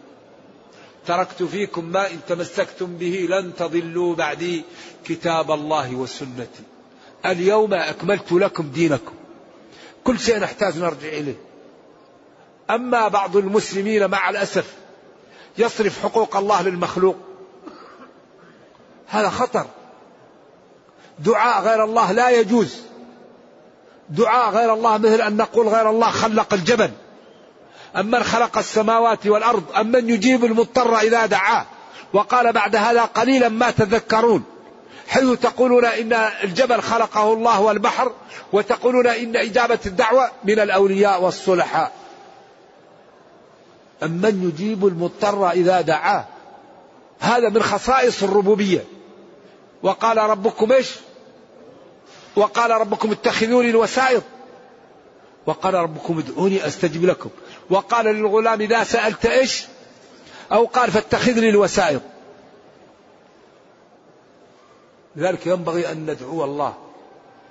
تركت 1.06 1.42
فيكم 1.42 1.84
ما 1.84 2.10
إن 2.10 2.20
تمسكتم 2.28 2.96
به 2.96 3.26
لن 3.30 3.54
تضلوا 3.54 4.14
بعدي 4.14 4.64
كتاب 5.04 5.50
الله 5.50 5.94
وسنتي. 5.94 6.62
اليوم 7.26 7.74
أكملت 7.74 8.32
لكم 8.32 8.70
دينكم. 8.70 9.14
كل 10.04 10.18
شيء 10.18 10.38
نحتاج 10.38 10.78
نرجع 10.78 11.08
إليه. 11.08 11.36
أما 12.70 13.08
بعض 13.08 13.36
المسلمين 13.36 14.10
مع 14.10 14.30
الأسف 14.30 14.79
يصرف 15.58 16.02
حقوق 16.02 16.36
الله 16.36 16.62
للمخلوق. 16.62 17.16
هذا 19.08 19.28
خطر. 19.28 19.66
دعاء 21.18 21.62
غير 21.62 21.84
الله 21.84 22.12
لا 22.12 22.30
يجوز. 22.30 22.80
دعاء 24.08 24.50
غير 24.50 24.74
الله 24.74 24.98
مثل 24.98 25.20
أن 25.20 25.36
نقول 25.36 25.68
غير 25.68 25.90
الله 25.90 26.10
خلق 26.10 26.54
الجبل. 26.54 26.90
أمن 27.96 28.22
خلق 28.22 28.58
السماوات 28.58 29.26
والأرض 29.26 29.62
أمن 29.76 30.10
يجيب 30.10 30.44
المضطر 30.44 30.98
إذا 30.98 31.26
دعاه. 31.26 31.66
وقال 32.12 32.52
بعد 32.52 32.76
هذا 32.76 33.04
قليلا 33.04 33.48
ما 33.48 33.70
تذكرون. 33.70 34.44
حيث 35.08 35.30
تقولون 35.30 35.84
إن 35.84 36.12
الجبل 36.12 36.82
خلقه 36.82 37.32
الله 37.32 37.60
والبحر 37.60 38.12
وتقولون 38.52 39.06
إن 39.06 39.36
إجابة 39.36 39.78
الدعوة 39.86 40.30
من 40.44 40.60
الأولياء 40.60 41.22
والصلحاء. 41.22 41.99
أمن 44.02 44.48
يجيب 44.48 44.86
المضطر 44.86 45.50
إذا 45.50 45.80
دعاه؟ 45.80 46.24
هذا 47.20 47.48
من 47.48 47.62
خصائص 47.62 48.22
الربوبية. 48.22 48.84
وقال 49.82 50.18
ربكم 50.18 50.72
إيش؟ 50.72 50.90
وقال 52.36 52.70
ربكم 52.70 53.12
اتخذوني 53.12 53.70
الوسائط 53.70 54.22
وقال 55.46 55.74
ربكم 55.74 56.18
ادعوني 56.18 56.66
أستجب 56.66 57.04
لكم. 57.04 57.30
وقال 57.70 58.06
للغلام 58.06 58.60
إذا 58.60 58.84
سألت 58.84 59.26
إيش؟ 59.26 59.64
أو 60.52 60.64
قال 60.64 60.90
فاتخذ 60.90 61.32
لي 61.32 61.48
الوسائط 61.48 62.02
لذلك 65.16 65.46
ينبغي 65.46 65.92
أن 65.92 66.10
ندعو 66.10 66.44
الله. 66.44 66.74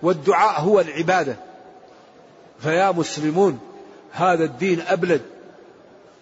والدعاء 0.01 0.61
هو 0.61 0.79
العبادة. 0.79 1.35
فيا 2.59 2.91
مسلمون 2.91 3.59
هذا 4.11 4.43
الدين 4.43 4.81
أبلد. 4.81 5.21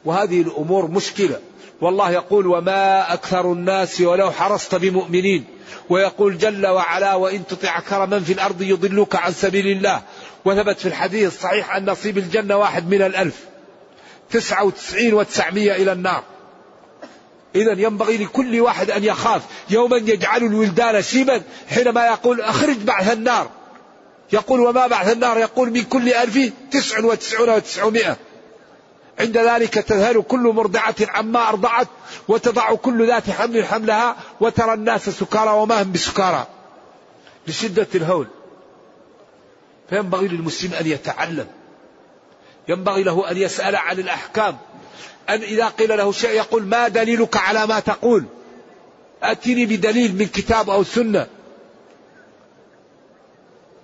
وهذه 0.06 0.42
الأمور 0.42 0.88
مشكلة. 0.88 1.40
والله 1.82 2.12
يقول 2.12 2.48
وما 2.48 3.14
أكثر 3.14 3.52
الناس 3.52 4.02
ولو 4.02 4.32
حرصت 4.32 4.76
بمؤمنين. 4.76 5.46
ويقول 5.90 6.38
جل 6.38 6.68
وعلا 6.68 7.16
وإن 7.16 7.48
تطع 7.48 7.80
كرما 7.80 8.20
في 8.20 8.34
الأرض 8.34 8.62
يضلوك 8.62 9.16
عن 9.16 9.34
سبيل 9.34 9.68
الله. 9.68 10.02
وثبت 10.46 10.80
في 10.80 10.86
الحديث 10.86 11.28
الصحيح 11.34 11.76
أن 11.76 11.90
نصيب 11.90 12.18
الجنة 12.18 12.58
واحد 12.58 12.90
من 12.90 13.02
الألف. 13.02 13.46
تسعة 14.32 14.64
وتسعين 14.64 15.14
وتسعمية 15.14 15.76
إلى 15.76 15.92
النار. 15.92 16.24
إذا 17.56 17.72
ينبغي 17.72 18.18
لكل 18.18 18.62
واحد 18.62 18.92
أن 18.92 19.04
يخاف. 19.04 19.42
يوما 19.70 19.98
يجعل 19.98 20.44
الولدان 20.44 21.02
شيبا 21.02 21.42
حينما 21.70 22.06
يقول 22.08 22.42
أخرج 22.42 22.78
بعث 22.78 23.14
النار. 23.14 23.50
يقول 24.34 24.60
وما 24.60 24.88
بعث 24.88 25.12
النار؟ 25.12 25.38
يقول 25.38 25.72
من 25.72 25.84
كل 25.84 26.14
ألف 26.14 26.52
تسع 26.72 27.06
وتسعون 27.06 27.50
وتسعمائة. 27.50 28.18
عند 29.20 29.38
ذلك 29.38 29.74
تذهل 29.74 30.22
كل 30.22 30.40
مرضعة 30.40 30.96
عما 31.02 31.50
أرضعت 31.50 31.88
وتضع 32.28 32.76
كل 32.76 33.08
ذات 33.08 33.30
حمل 33.30 33.66
حملها 33.66 34.16
وترى 34.40 34.74
الناس 34.74 35.10
سكارى 35.10 35.50
وما 35.50 35.82
هم 35.82 35.92
بسكارى. 35.92 36.48
لشدة 37.48 37.88
الهول. 37.96 38.28
فينبغي 39.90 40.28
للمسلم 40.28 40.74
أن 40.74 40.88
يتعلم. 40.88 41.48
ينبغي 42.68 43.04
له 43.04 43.32
أن 43.32 43.38
يسأل 43.38 43.76
عن 43.76 44.00
الأحكام. 44.00 44.58
أن 45.30 45.42
إذا 45.42 45.68
قيل 45.68 45.98
له 45.98 46.12
شيء 46.12 46.32
يقول 46.32 46.64
ما 46.64 46.88
دليلك 46.88 47.38
على 47.38 47.68
ما 47.68 47.80
تقول؟ 47.80 48.26
أتني 49.24 49.66
بدليل 49.66 50.16
من 50.16 50.26
كتاب 50.26 50.70
أو 50.70 50.84
سنة. 50.84 51.28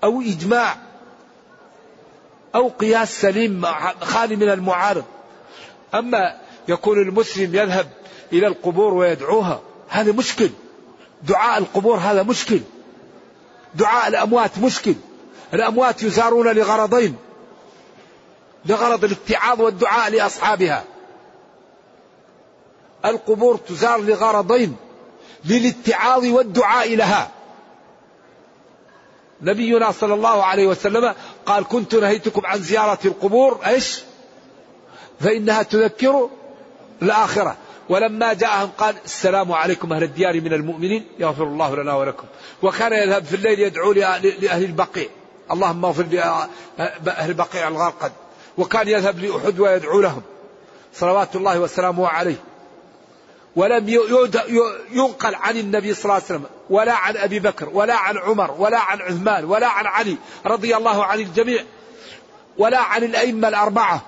أو 0.03 0.21
إجماع. 0.21 0.77
أو 2.55 2.67
قياس 2.67 3.21
سليم 3.21 3.65
خالي 4.01 4.35
من 4.35 4.49
المعارض. 4.49 5.03
أما 5.93 6.37
يكون 6.67 7.01
المسلم 7.01 7.55
يذهب 7.55 7.89
إلى 8.33 8.47
القبور 8.47 8.93
ويدعوها 8.93 9.61
هذا 9.89 10.11
مشكل. 10.11 10.49
دعاء 11.23 11.57
القبور 11.57 11.97
هذا 11.97 12.23
مشكل. 12.23 12.59
دعاء 13.75 14.07
الأموات 14.07 14.59
مشكل. 14.59 14.95
الأموات 15.53 16.03
يزارون 16.03 16.47
لغرضين. 16.47 17.15
لغرض 18.65 19.03
الاتعاظ 19.03 19.61
والدعاء 19.61 20.11
لأصحابها. 20.11 20.83
القبور 23.05 23.57
تزار 23.57 24.01
لغرضين 24.01 24.75
للاتعاظ 25.45 26.25
والدعاء 26.25 26.95
لها. 26.95 27.31
نبينا 29.41 29.91
صلى 29.91 30.13
الله 30.13 30.43
عليه 30.43 30.67
وسلم 30.67 31.15
قال 31.45 31.67
كنت 31.67 31.95
نهيتكم 31.95 32.45
عن 32.45 32.59
زيارة 32.59 32.99
القبور. 33.05 33.59
إيش؟ 33.67 34.01
فإنها 35.19 35.63
تذكر 35.63 36.29
الآخرة. 37.01 37.55
ولما 37.89 38.33
جاءهم 38.33 38.69
قال 38.77 38.95
السلام 39.05 39.51
عليكم 39.51 39.93
أهل 39.93 40.03
الديار 40.03 40.41
من 40.41 40.53
المؤمنين 40.53 41.05
يغفر 41.19 41.43
الله 41.43 41.75
لنا 41.75 41.93
ولكم. 41.93 42.25
وكان 42.63 42.93
يذهب 42.93 43.25
في 43.25 43.35
الليل 43.35 43.59
يدعو 43.59 43.91
لأهل 43.91 44.63
البقيع. 44.63 45.07
اللهم 45.51 45.85
اغفر 45.85 46.05
لأهل 47.05 47.33
بقيع 47.33 47.67
الغرقد. 47.67 48.11
وكان 48.57 48.87
يذهب 48.87 49.19
لأحد 49.19 49.59
ويدعو 49.59 50.01
لهم. 50.01 50.21
صلوات 50.93 51.35
الله 51.35 51.59
وسلامه 51.59 52.07
عليه. 52.07 52.35
ولم 53.55 53.89
ينقل 54.91 55.35
عن 55.35 55.57
النبي 55.57 55.93
صلى 55.93 56.03
الله 56.03 56.13
عليه 56.13 56.23
وسلم 56.23 56.45
ولا 56.69 56.93
عن 56.93 57.17
أبي 57.17 57.39
بكر 57.39 57.69
ولا 57.73 57.95
عن 57.95 58.17
عمر 58.17 58.51
ولا 58.51 58.79
عن 58.79 59.01
عثمان 59.01 59.45
ولا 59.45 59.67
عن 59.67 59.85
علي 59.85 60.17
رضي 60.45 60.75
الله 60.75 61.05
عن 61.05 61.19
الجميع 61.19 61.63
ولا 62.57 62.79
عن 62.79 63.03
الأئمة 63.03 63.47
الأربعة. 63.47 64.01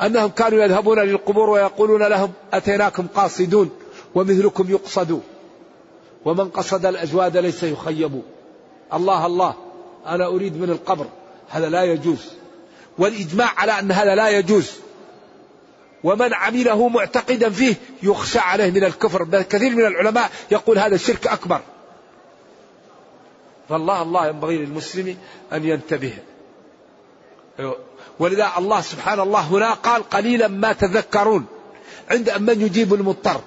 أنهم 0.00 0.28
كانوا 0.28 0.64
يذهبون 0.64 0.98
للقبور 0.98 1.50
ويقولون 1.50 2.02
لهم 2.02 2.32
أتيناكم 2.52 3.06
قاصدون 3.14 3.70
ومثلكم 4.14 4.70
يقصد. 4.70 5.20
ومن 6.24 6.48
قصد 6.48 6.86
الاجواد 6.86 7.36
ليس 7.36 7.62
يخيب. 7.62 8.22
الله 8.94 9.26
الله 9.26 9.54
أنا 10.06 10.26
أريد 10.26 10.56
من 10.56 10.70
القبر. 10.70 11.06
هذا 11.48 11.68
لا 11.68 11.82
يجوز. 11.82 12.32
والإجماع 12.98 13.52
على 13.56 13.78
أن 13.78 13.92
هذا 13.92 14.14
لا 14.14 14.28
يجوز. 14.28 14.70
ومن 16.04 16.34
عمله 16.34 16.88
معتقدا 16.88 17.50
فيه 17.50 17.74
يخشى 18.02 18.38
عليه 18.38 18.70
من 18.70 18.84
الكفر. 18.84 19.22
بل 19.22 19.42
كثير 19.42 19.70
من 19.70 19.86
العلماء 19.86 20.30
يقول 20.50 20.78
هذا 20.78 20.96
شرك 20.96 21.26
أكبر. 21.26 21.60
فالله 23.68 24.02
الله 24.02 24.26
ينبغي 24.26 24.58
للمسلم 24.58 25.16
أن 25.52 25.64
ينتبه. 25.64 26.12
ولذا 28.18 28.52
الله 28.58 28.80
سبحان 28.80 29.20
الله 29.20 29.40
هنا 29.40 29.74
قال 29.74 30.10
قليلا 30.10 30.48
ما 30.48 30.72
تذكرون 30.72 31.46
عند 32.10 32.30
من 32.30 32.60
يجيب 32.60 32.94
المضطر. 32.94 33.40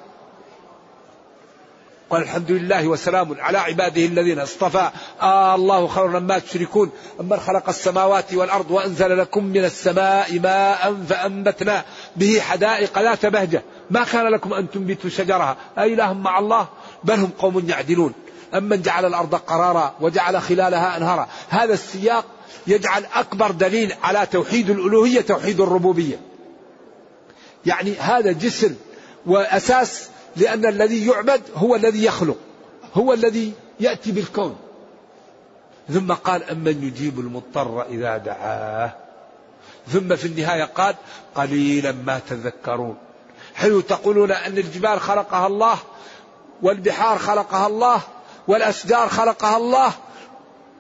قال 2.10 2.22
الحمد 2.22 2.52
لله 2.52 2.88
وسلام 2.88 3.36
على 3.40 3.58
عباده 3.58 4.06
الذين 4.06 4.40
اصطفى. 4.40 4.90
آه 5.22 5.56
الله 5.56 5.88
خير 5.88 6.08
مما 6.08 6.40
تشركون. 6.40 6.92
أمن 7.20 7.38
خلق 7.38 7.70
السماوات 7.70 8.34
والأرض 8.34 8.72
وأنزل 8.72 9.18
لكم 9.18 9.44
من 9.44 9.66
السماء 9.66 10.40
ماء 10.40 10.96
فأنبتنا 11.10 11.84
به 12.16 12.40
حدائق 12.40 13.00
ذات 13.00 13.26
بهجة. 13.26 13.64
ما 13.90 14.04
كان 14.04 14.28
لكم 14.28 14.54
أن 14.54 14.72
تنبتوا 14.72 15.10
شجرها. 15.10 15.58
أي 15.78 15.94
إله 15.94 16.14
مع 16.14 16.40
الله؟ 16.40 16.68
بل 17.04 17.20
هم 17.20 17.30
قوم 17.40 17.70
يعدلون. 17.70 18.14
أمن 18.54 18.82
جعل 18.82 19.06
الأرض 19.06 19.36
قرارا 19.36 19.94
وجعل 20.00 20.42
خلالها 20.42 20.98
أنهارا. 20.98 21.28
هذا 21.50 21.74
السياق 21.74 22.26
يجعل 22.68 23.06
أكبر 23.14 23.52
دليل 23.52 23.94
على 24.04 24.26
توحيد 24.26 24.70
الألوهية 24.70 25.22
توحيد 25.22 25.62
الربوبية. 25.62 26.20
يعني 27.66 27.96
هذا 27.96 28.32
جسر 28.32 28.72
وأساس 29.26 30.10
لأن 30.36 30.66
الذي 30.66 31.08
يعبد 31.08 31.42
هو 31.56 31.76
الذي 31.76 32.06
يخلق 32.06 32.38
هو 32.94 33.14
الذي 33.14 33.54
يأتي 33.80 34.12
بالكون. 34.12 34.56
ثم 35.90 36.14
قال 36.14 36.44
أمن 36.44 36.84
يجيب 36.84 37.20
المضطر 37.20 37.86
إذا 37.90 38.18
دعاه؟ 38.18 38.94
ثم 39.88 40.16
في 40.16 40.26
النهاية 40.26 40.64
قال 40.64 40.96
قليلا 41.36 41.92
ما 41.92 42.20
تذكرون. 42.30 42.98
حيث 43.56 43.86
تقولون 43.86 44.32
أن 44.32 44.58
الجبال 44.58 45.02
خلقها 45.02 45.48
الله 45.48 45.78
والبحار 46.62 47.18
خلقها 47.18 47.68
الله 47.68 48.02
والأشجار 48.48 49.10
خلقها 49.10 49.58
الله 49.58 49.94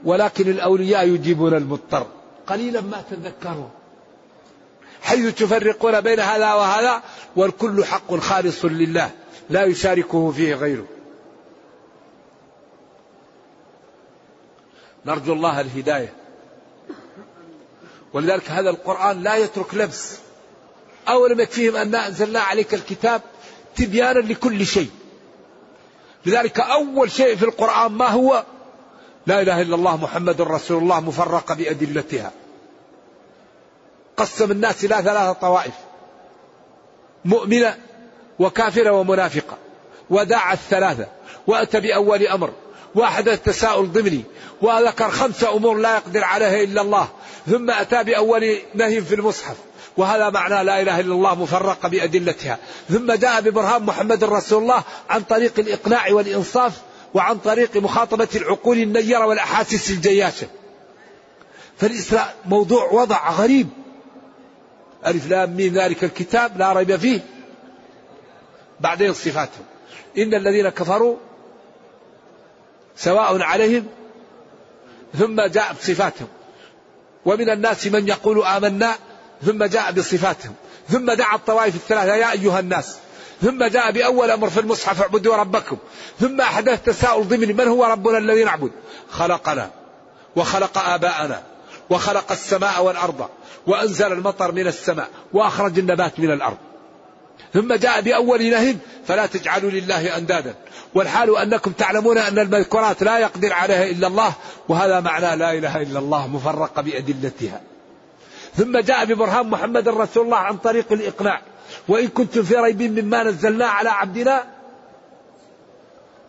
ولكن 0.03 0.49
الأولياء 0.51 1.07
يجيبون 1.07 1.53
المضطر. 1.53 2.07
قليلا 2.47 2.81
ما 2.81 3.03
تذكرون 3.11 3.69
حيث 5.01 5.35
تفرقون 5.35 6.01
بين 6.01 6.19
هذا 6.19 6.53
وهذا 6.53 7.01
والكل 7.35 7.85
حق 7.85 8.15
خالص 8.15 8.65
لله 8.65 9.11
لا 9.49 9.63
يشاركه 9.63 10.31
فيه 10.31 10.55
غيره. 10.55 10.85
نرجو 15.05 15.33
الله 15.33 15.61
الهداية. 15.61 16.13
ولذلك 18.13 18.51
هذا 18.51 18.69
القرآن 18.69 19.23
لا 19.23 19.35
يترك 19.35 19.73
لبس. 19.73 20.17
أولم 21.07 21.39
يكفيهم 21.39 21.75
أن 21.75 21.95
أنزلنا 21.95 22.39
عليك 22.39 22.73
الكتاب 22.73 23.21
تبيانا 23.75 24.19
لكل 24.19 24.65
شيء. 24.65 24.89
لذلك 26.25 26.59
أول 26.59 27.11
شيء 27.11 27.35
في 27.35 27.45
القرآن 27.45 27.91
ما 27.91 28.07
هو؟ 28.07 28.43
لا 29.27 29.41
إله 29.41 29.61
إلا 29.61 29.75
الله 29.75 29.97
محمد 29.97 30.41
رسول 30.41 30.83
الله 30.83 30.99
مفرقة 30.99 31.55
بأدلتها. 31.55 32.31
قسم 34.17 34.51
الناس 34.51 34.85
إلى 34.85 34.95
ثلاثة 34.95 35.31
طوائف. 35.31 35.73
مؤمنة 37.25 37.77
وكافرة 38.39 38.91
ومنافقة. 38.91 39.57
ودعا 40.09 40.53
الثلاثة. 40.53 41.07
وأتى 41.47 41.79
بأول 41.79 42.27
أمر. 42.27 42.53
وأحدث 42.95 43.43
تساؤل 43.43 43.91
ضمني. 43.91 44.23
وذكر 44.61 45.09
خمسة 45.09 45.55
أمور 45.55 45.77
لا 45.77 45.95
يقدر 45.95 46.23
عليها 46.23 46.63
إلا 46.63 46.81
الله. 46.81 47.07
ثم 47.47 47.71
أتى 47.71 48.03
بأول 48.03 48.57
نهي 48.73 49.01
في 49.01 49.15
المصحف. 49.15 49.55
وهذا 49.97 50.29
معنى 50.29 50.63
لا 50.63 50.81
إله 50.81 50.99
إلا 50.99 51.13
الله 51.13 51.35
مفرقة 51.35 51.89
بأدلتها. 51.89 52.57
ثم 52.89 53.11
جاء 53.11 53.41
ببرهان 53.41 53.83
محمد 53.83 54.23
رسول 54.23 54.63
الله 54.63 54.83
عن 55.09 55.21
طريق 55.21 55.53
الإقناع 55.59 56.11
والإنصاف 56.11 56.81
وعن 57.13 57.37
طريق 57.37 57.77
مخاطبة 57.77 58.27
العقول 58.35 58.77
النيرة 58.77 59.25
والأحاسيس 59.25 59.89
الجياشة. 59.89 60.47
فالإسلام 61.77 62.27
موضوع 62.45 62.91
وضع 62.91 63.31
غريب. 63.31 63.69
ألف 65.05 65.27
لام 65.27 65.55
مين 65.55 65.73
ذلك 65.73 66.03
الكتاب 66.03 66.57
لا 66.57 66.73
ريب 66.73 66.95
فيه. 66.95 67.19
بعدين 68.79 69.13
صفاتهم 69.13 69.65
إن 70.17 70.33
الذين 70.33 70.69
كفروا 70.69 71.15
سواء 72.95 73.41
عليهم 73.41 73.85
ثم 75.17 75.41
جاء 75.41 75.73
بصفاتهم 75.73 76.27
ومن 77.25 77.49
الناس 77.49 77.87
من 77.87 78.07
يقول 78.07 78.43
آمنا 78.43 78.95
ثم 79.45 79.63
جاء 79.63 79.91
بصفاتهم 79.91 80.53
ثم 80.89 81.11
دعا 81.11 81.35
الطوائف 81.35 81.75
الثلاثة 81.75 82.15
يا 82.15 82.31
أيها 82.31 82.59
الناس 82.59 82.95
ثم 83.41 83.63
جاء 83.63 83.91
بأول 83.91 84.31
أمر 84.31 84.49
في 84.49 84.59
المصحف 84.59 85.01
اعبدوا 85.01 85.35
ربكم 85.35 85.77
ثم 86.19 86.41
أحدث 86.41 86.83
تساؤل 86.83 87.27
ضمن 87.27 87.55
من 87.55 87.67
هو 87.67 87.85
ربنا 87.85 88.17
الذي 88.17 88.43
نعبد؟ 88.43 88.71
خلقنا 89.11 89.71
وخلق 90.35 90.77
آباءنا 90.77 91.43
وخلق 91.89 92.31
السماء 92.31 92.83
والأرض 92.83 93.29
وأنزل 93.67 94.11
المطر 94.11 94.51
من 94.51 94.67
السماء 94.67 95.09
وأخرج 95.33 95.79
النبات 95.79 96.19
من 96.19 96.31
الأرض. 96.31 96.57
ثم 97.53 97.73
جاء 97.73 98.01
بأول 98.01 98.49
نهي 98.49 98.75
فلا 99.07 99.25
تجعلوا 99.25 99.71
لله 99.71 100.17
أندادا. 100.17 100.55
والحال 100.93 101.37
أنكم 101.37 101.71
تعلمون 101.71 102.17
أن 102.17 102.39
المذكورات 102.39 103.03
لا 103.03 103.19
يقدر 103.19 103.53
عليها 103.53 103.85
إلا 103.85 104.07
الله 104.07 104.33
وهذا 104.69 104.99
معنى 104.99 105.35
لا 105.35 105.53
إله 105.53 105.81
إلا 105.81 105.99
الله 105.99 106.27
مفرقة 106.27 106.81
بأدلتها. 106.81 107.61
ثم 108.57 108.77
جاء 108.77 109.05
ببرهان 109.05 109.49
محمد 109.49 109.87
رسول 109.89 110.25
الله 110.25 110.37
عن 110.37 110.57
طريق 110.57 110.91
الإقناع 110.91 111.41
وإن 111.87 112.07
كنتم 112.07 112.43
في 112.43 112.55
ريب 112.55 112.81
مما 112.81 113.23
نزلنا 113.23 113.65
على 113.65 113.89
عبدنا 113.89 114.43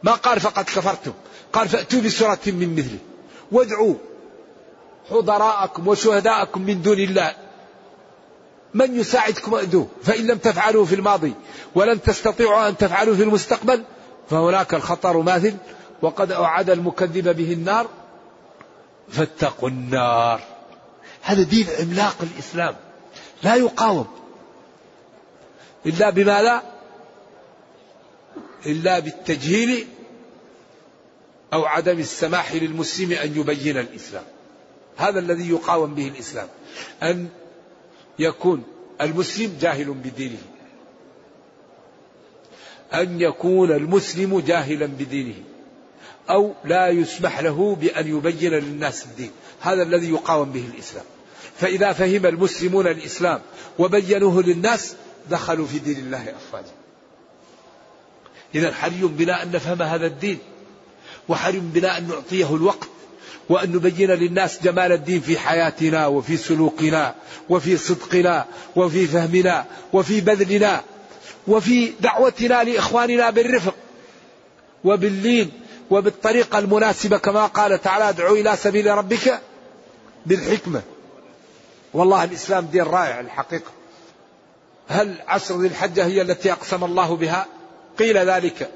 ما 0.03 0.13
قال 0.13 0.41
فقد 0.41 0.65
كفرتم. 0.65 1.13
قال 1.53 1.69
فأتوا 1.69 2.01
بسورة 2.01 2.39
من 2.47 2.77
مثله. 2.77 2.99
وادعوا 3.53 3.95
حضراءكم 5.11 5.89
وشهداءكم 5.89 6.63
من 6.63 6.83
دون 6.83 6.99
الله. 6.99 7.35
من 8.75 9.01
يساعدكم 9.01 9.55
أدوه 9.55 9.89
فإن 10.03 10.27
لم 10.27 10.39
تفعلوا 10.39 10.85
في 10.85 10.95
الماضي 10.95 11.35
ولن 11.75 12.03
تستطيعوا 12.03 12.69
أن 12.69 12.77
تفعلوا 12.77 13.15
في 13.15 13.23
المستقبل 13.23 13.85
فهناك 14.31 14.75
الخطر 14.75 15.17
ماثل 15.17 15.55
وقد 16.03 16.33
أوعد 16.33 16.71
المكذب 16.71 17.37
به 17.37 17.53
النار 17.53 17.87
فاتقوا 19.09 19.69
النار. 19.69 20.56
هذا 21.27 21.43
دين 21.43 21.67
عملاق 21.81 22.17
الإسلام. 22.23 22.77
لا 23.43 23.55
يقاوم. 23.55 24.07
إلا 25.87 26.11
بماذا 26.11 26.63
إلا 28.67 28.99
بالتجهيل 28.99 29.87
أو 31.53 31.65
عدم 31.65 31.99
السماح 31.99 32.55
للمسلم 32.55 33.13
أن 33.13 33.41
يبين 33.41 33.79
الإسلام. 33.79 34.25
هذا 34.97 35.19
الذي 35.19 35.51
يقاوم 35.51 35.95
به 35.95 36.09
الإسلام. 36.09 36.49
أن 37.03 37.29
يكون 38.19 38.65
المسلم 39.01 39.59
جاهل 39.61 39.85
بدينه. 39.85 40.43
أن 42.95 43.21
يكون 43.21 43.73
المسلم 43.73 44.41
جاهلا 44.41 44.87
بدينه. 44.87 45.43
أو 46.31 46.55
لا 46.65 46.89
يسمح 46.89 47.41
له 47.41 47.75
بأن 47.75 48.17
يبين 48.17 48.53
للناس 48.53 49.05
الدين. 49.05 49.31
هذا 49.61 49.83
الذي 49.83 50.11
يقاوم 50.11 50.53
به 50.53 50.67
الإسلام. 50.75 51.05
فإذا 51.61 51.93
فهم 51.93 52.27
المسلمون 52.27 52.87
الإسلام 52.87 53.41
وبينوه 53.79 54.43
للناس 54.43 54.95
دخلوا 55.31 55.67
في 55.67 55.79
دين 55.79 55.99
الله 55.99 56.23
أفواجا. 56.23 56.73
إذا 58.55 58.75
حري 58.75 59.01
بنا 59.03 59.43
أن 59.43 59.53
نفهم 59.53 59.83
هذا 59.83 60.07
الدين 60.07 60.39
وحري 61.29 61.59
بنا 61.59 61.99
أن 61.99 62.09
نعطيه 62.09 62.57
الوقت 62.57 62.89
وأن 63.49 63.73
نبين 63.73 64.11
للناس 64.11 64.63
جمال 64.63 64.93
الدين 64.93 65.21
في 65.21 65.39
حياتنا 65.39 66.07
وفي 66.07 66.37
سلوكنا 66.37 67.15
وفي 67.49 67.77
صدقنا 67.77 68.47
وفي 68.77 69.07
فهمنا 69.07 69.65
وفي 69.93 70.21
بذلنا 70.21 70.83
وفي 71.47 71.93
دعوتنا 72.01 72.65
لإخواننا 72.65 73.31
بالرفق 73.31 73.75
وباللين 74.85 75.53
وبالطريقة 75.91 76.59
المناسبة 76.59 77.19
كما 77.19 77.47
قال 77.47 77.83
تعالى 77.83 78.09
ادعو 78.09 78.35
إلى 78.35 78.57
سبيل 78.57 78.87
ربك 78.87 79.41
بالحكمة. 80.27 80.83
والله 81.95 82.25
الإسلام 82.25 82.67
دين 82.67 82.83
رائع 82.83 83.21
الحقيقة. 83.21 83.71
هل 84.89 85.15
عشر 85.29 85.61
ذي 85.61 85.67
الحجة 85.67 86.07
هي 86.07 86.23
التي 86.23 86.53
أقسم 86.53 86.85
الله 86.85 87.17
بها؟ 87.17 87.47
قيل 87.99 88.19
ذلك. 88.19 88.71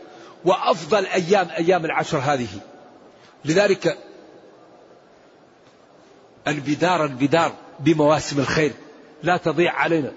وأفضل 0.45 1.07
أيام 1.07 1.49
أيام 1.51 1.85
العشر 1.85 2.19
هذه. 2.19 2.49
لذلك 3.45 3.99
البدار 6.49 7.05
البدار 7.05 7.53
بمواسم 7.81 8.41
الخير. 8.41 8.73
لا 9.23 9.37
تضيع 9.37 9.73
علينا. 9.75 10.13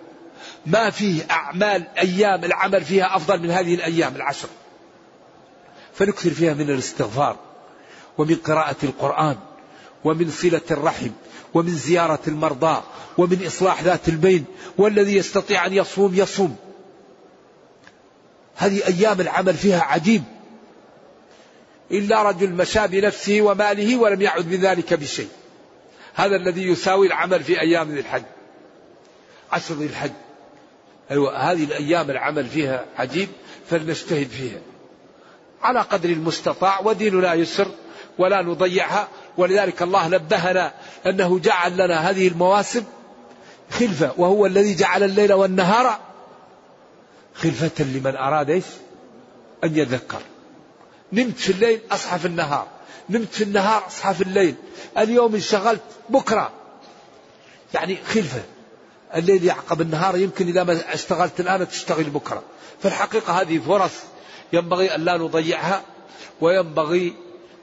ما 0.66 0.90
فيه 0.90 1.24
أعمال 1.32 1.88
أيام 1.98 2.44
العمل 2.44 2.84
فيها 2.84 3.16
أفضل 3.16 3.40
من 3.40 3.52
هذه 3.52 3.76
الأيام 3.76 4.16
العشر. 4.16 4.48
فنكثر 5.94 6.30
فيها 6.30 6.54
من 6.54 6.70
الاستغفار 6.70 7.38
ومن 8.18 8.36
قراءة 8.36 8.76
القرآن 8.84 9.38
ومن 10.04 10.32
صلة 10.32 10.62
الرحم 10.72 11.10
ومن 11.54 11.76
زيارة 11.76 12.20
المرضى 12.28 12.82
ومن 13.18 13.46
إصلاح 13.48 13.84
ذات 13.84 14.08
البين 14.08 14.46
والذي 14.78 15.16
يستطيع 15.16 15.66
أن 15.66 15.74
يصوم 15.74 16.16
يصوم. 16.16 16.56
هذه 18.56 18.88
أيام 18.88 19.22
العمل 19.22 19.54
فيها 19.54 19.82
عجيب. 19.82 20.24
إلا 21.92 22.24
رجل 22.24 22.50
مشى 22.50 22.88
بنفسه 22.88 23.42
وماله 23.42 23.98
ولم 23.98 24.22
يعد 24.22 24.50
بذلك 24.50 24.94
بشيء. 24.94 25.30
هذا 26.14 26.36
الذي 26.36 26.68
يساوي 26.68 27.08
العمل 27.08 27.44
في 27.44 27.62
أيام 27.62 27.92
ذي 27.92 28.00
الحج. 28.00 28.24
عشر 29.52 29.76
ذي 29.76 29.86
الحج. 29.86 30.12
أيوة 31.12 31.52
هذه 31.52 31.64
الأيام 31.64 32.10
العمل 32.12 32.46
فيها 32.46 32.86
عجيب 32.98 33.30
فلنجتهد 33.70 34.28
فيها. 34.28 34.62
على 35.62 35.82
قدر 35.82 36.10
المستطاع 36.10 36.80
وديننا 36.80 37.34
يسر 37.34 37.68
ولا 38.18 38.42
نضيعها 38.42 39.08
ولذلك 39.38 39.82
الله 39.82 40.08
نبهنا 40.08 40.74
أنه 41.06 41.40
جعل 41.40 41.74
لنا 41.74 42.10
هذه 42.10 42.28
المواسم 42.28 42.84
خلفة 43.72 44.12
وهو 44.18 44.46
الذي 44.46 44.76
جعل 44.76 45.04
الليل 45.04 45.34
والنهار 45.34 46.00
خلفة 47.36 47.84
لمن 47.84 48.16
أراد 48.16 48.50
إيش؟ 48.50 48.64
أن 49.64 49.78
يذكر. 49.78 50.22
نمت 51.14 51.38
في 51.38 51.52
الليل 51.52 51.82
أصحى 51.92 52.20
في 52.20 52.26
النهار. 52.26 52.68
نمت 53.10 53.34
في 53.34 53.44
النهار 53.44 53.88
أصحى 53.88 54.14
في 54.14 54.22
الليل. 54.22 54.56
اليوم 54.98 55.36
انشغلت 55.36 55.82
بكرة. 56.10 56.52
يعني 57.74 57.98
خلفة. 58.08 58.42
الليل 59.16 59.44
يعقب 59.44 59.82
النهار 59.82 60.18
يمكن 60.18 60.48
إذا 60.48 60.64
ما 60.64 60.94
اشتغلت 60.94 61.40
الآن 61.40 61.68
تشتغل 61.68 62.04
بكرة. 62.04 62.44
فالحقيقة 62.84 63.42
هذه 63.42 63.60
فرص 63.60 63.92
ينبغي 64.54 64.96
أن 64.96 65.06
لا 65.06 65.18
نضيعها 65.18 65.82
وينبغي 66.42 67.14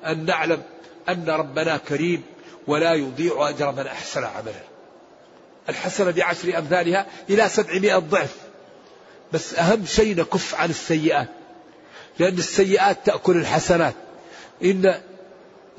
أن 0.06 0.24
نعلم 0.24 0.62
أن 1.08 1.24
ربنا 1.28 1.76
كريم 1.76 2.22
ولا 2.66 2.94
يضيع 2.94 3.48
أجر 3.48 3.72
من 3.72 3.86
أحسن 3.86 4.24
عملا 4.24 4.70
الحسنة 5.68 6.10
بعشر 6.10 6.58
أمثالها 6.58 7.06
إلى 7.30 7.48
سبعمائة 7.48 7.98
ضعف. 7.98 8.36
بس 9.32 9.54
أهم 9.54 9.86
شيء 9.86 10.16
نكف 10.16 10.54
عن 10.54 10.70
السيئات. 10.70 11.28
لأن 12.18 12.38
السيئات 12.38 13.06
تأكل 13.06 13.36
الحسنات. 13.36 13.94
إن 14.64 15.00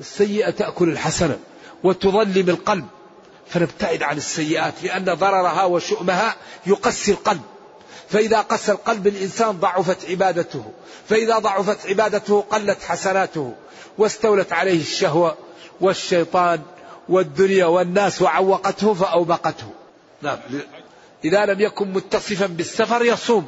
السيئة 0.00 0.50
تأكل 0.50 0.88
الحسنة 0.88 1.38
وتظلم 1.84 2.48
القلب. 2.48 2.86
فنبتعد 3.48 4.02
عن 4.02 4.16
السيئات. 4.16 4.74
لأن 4.82 5.04
ضررها 5.04 5.64
وشؤمها 5.64 6.36
يقسي 6.66 7.10
القلب. 7.10 7.42
فإذا 8.08 8.40
قسى 8.40 8.72
القلب 8.72 9.06
الإنسان 9.06 9.50
ضعفت 9.50 10.10
عبادته. 10.10 10.72
فإذا 11.08 11.38
ضعفت 11.38 11.86
عبادته 11.86 12.40
قلت 12.40 12.82
حسناته. 12.82 13.54
واستولت 13.98 14.52
عليه 14.52 14.80
الشهوة 14.80 15.36
والشيطان 15.80 16.60
والدنيا 17.08 17.66
والناس 17.66 18.22
وعوقته 18.22 18.94
فأوبقته. 18.94 19.66
نعم. 20.22 20.38
إذا 21.24 21.46
لم 21.46 21.60
يكن 21.60 21.92
متصفا 21.92 22.46
بالسفر 22.46 23.04
يصوم 23.04 23.46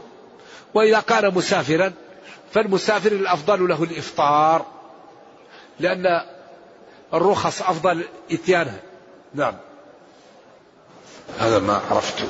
وإذا 0.75 1.01
كان 1.01 1.35
مسافرا 1.35 1.93
فالمسافر 2.53 3.13
الأفضل 3.13 3.69
له 3.69 3.83
الإفطار 3.83 4.67
لأن 5.81 6.07
الرخص 7.15 7.63
أفضل 7.63 8.05
إتيانها. 8.33 8.81
نعم. 9.35 9.55
هذا 11.39 11.59
ما 11.59 11.83
عرفته 11.91 12.29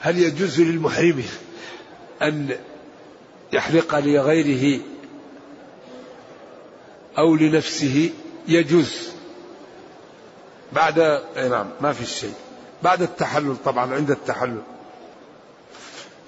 هل 0.00 0.18
يجوز 0.18 0.60
للمحرم 0.60 1.24
أن 2.22 2.56
يحلق 3.52 3.98
لغيره 3.98 4.80
أو 7.20 7.34
لنفسه 7.36 8.10
يجوز. 8.48 9.08
بعد 10.72 11.20
نعم 11.36 11.70
ما 11.80 11.92
في 11.92 12.06
شيء. 12.06 12.34
بعد 12.82 13.02
التحلل 13.02 13.56
طبعا 13.64 13.94
عند 13.94 14.10
التحلل. 14.10 14.62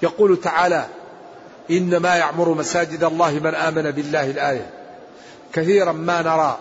يقول 0.03 0.41
تعالى 0.41 0.87
إنما 1.71 2.17
يعمر 2.17 2.49
مساجد 2.49 3.05
الله 3.05 3.33
من 3.33 3.55
آمن 3.55 3.91
بالله 3.91 4.31
الآية. 4.31 4.71
كثيرا 5.53 5.93
ما 5.93 6.23
نرى 6.23 6.59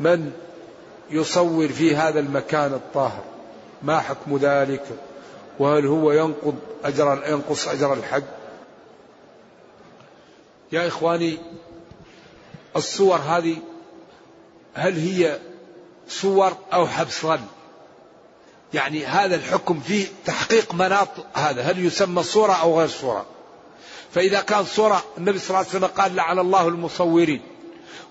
من 0.00 0.32
يصور 1.10 1.68
في 1.68 1.96
هذا 1.96 2.20
المكان 2.20 2.72
الطاهر. 2.72 3.24
ما 3.82 4.00
حكم 4.00 4.36
ذلك؟ 4.36 4.84
وهل 5.58 5.86
هو 5.86 6.12
ينقض 6.12 6.54
أجر 6.84 7.22
ينقص 7.28 7.68
أجر 7.68 7.92
الحج؟ 7.94 8.22
يا 10.72 10.86
إخواني 10.86 11.38
الصور 12.76 13.16
هذه 13.16 13.56
هل 14.74 14.98
هي 14.98 15.38
صور 16.08 16.56
أو 16.72 16.86
حبس 16.86 17.22
ظن؟ 17.22 17.40
يعني 18.74 19.06
هذا 19.06 19.34
الحكم 19.34 19.80
فيه 19.80 20.06
تحقيق 20.26 20.74
مناط 20.74 21.08
هذا 21.34 21.62
هل 21.62 21.86
يسمى 21.86 22.22
صورة 22.22 22.52
أو 22.52 22.78
غير 22.78 22.88
صورة؟ 22.88 23.26
فإذا 24.14 24.40
كان 24.40 24.64
صورة 24.64 25.04
النبي 25.18 25.38
صلى 25.38 25.48
الله 25.48 25.58
عليه 25.58 25.68
وسلم 25.68 26.02
قال 26.02 26.16
لعن 26.16 26.38
الله 26.38 26.68
المصورين. 26.68 27.42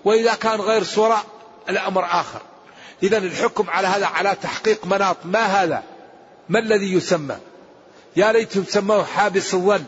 وإذا 0.04 0.34
كان 0.34 0.60
غير 0.60 0.84
صورة 0.84 1.24
الأمر 1.68 2.04
آخر. 2.04 2.40
إذا 3.02 3.18
الحكم 3.18 3.70
على 3.70 3.88
هذا 3.88 4.06
على 4.06 4.36
تحقيق 4.42 4.86
مناط. 4.86 5.16
ما 5.24 5.40
هذا؟ 5.40 5.82
ما 6.48 6.58
الذي 6.58 6.92
يسمى؟ 6.92 7.36
يا 8.16 8.32
ليتهم 8.32 8.64
سموه 8.68 9.04
حابس 9.04 9.54
الظن 9.54 9.84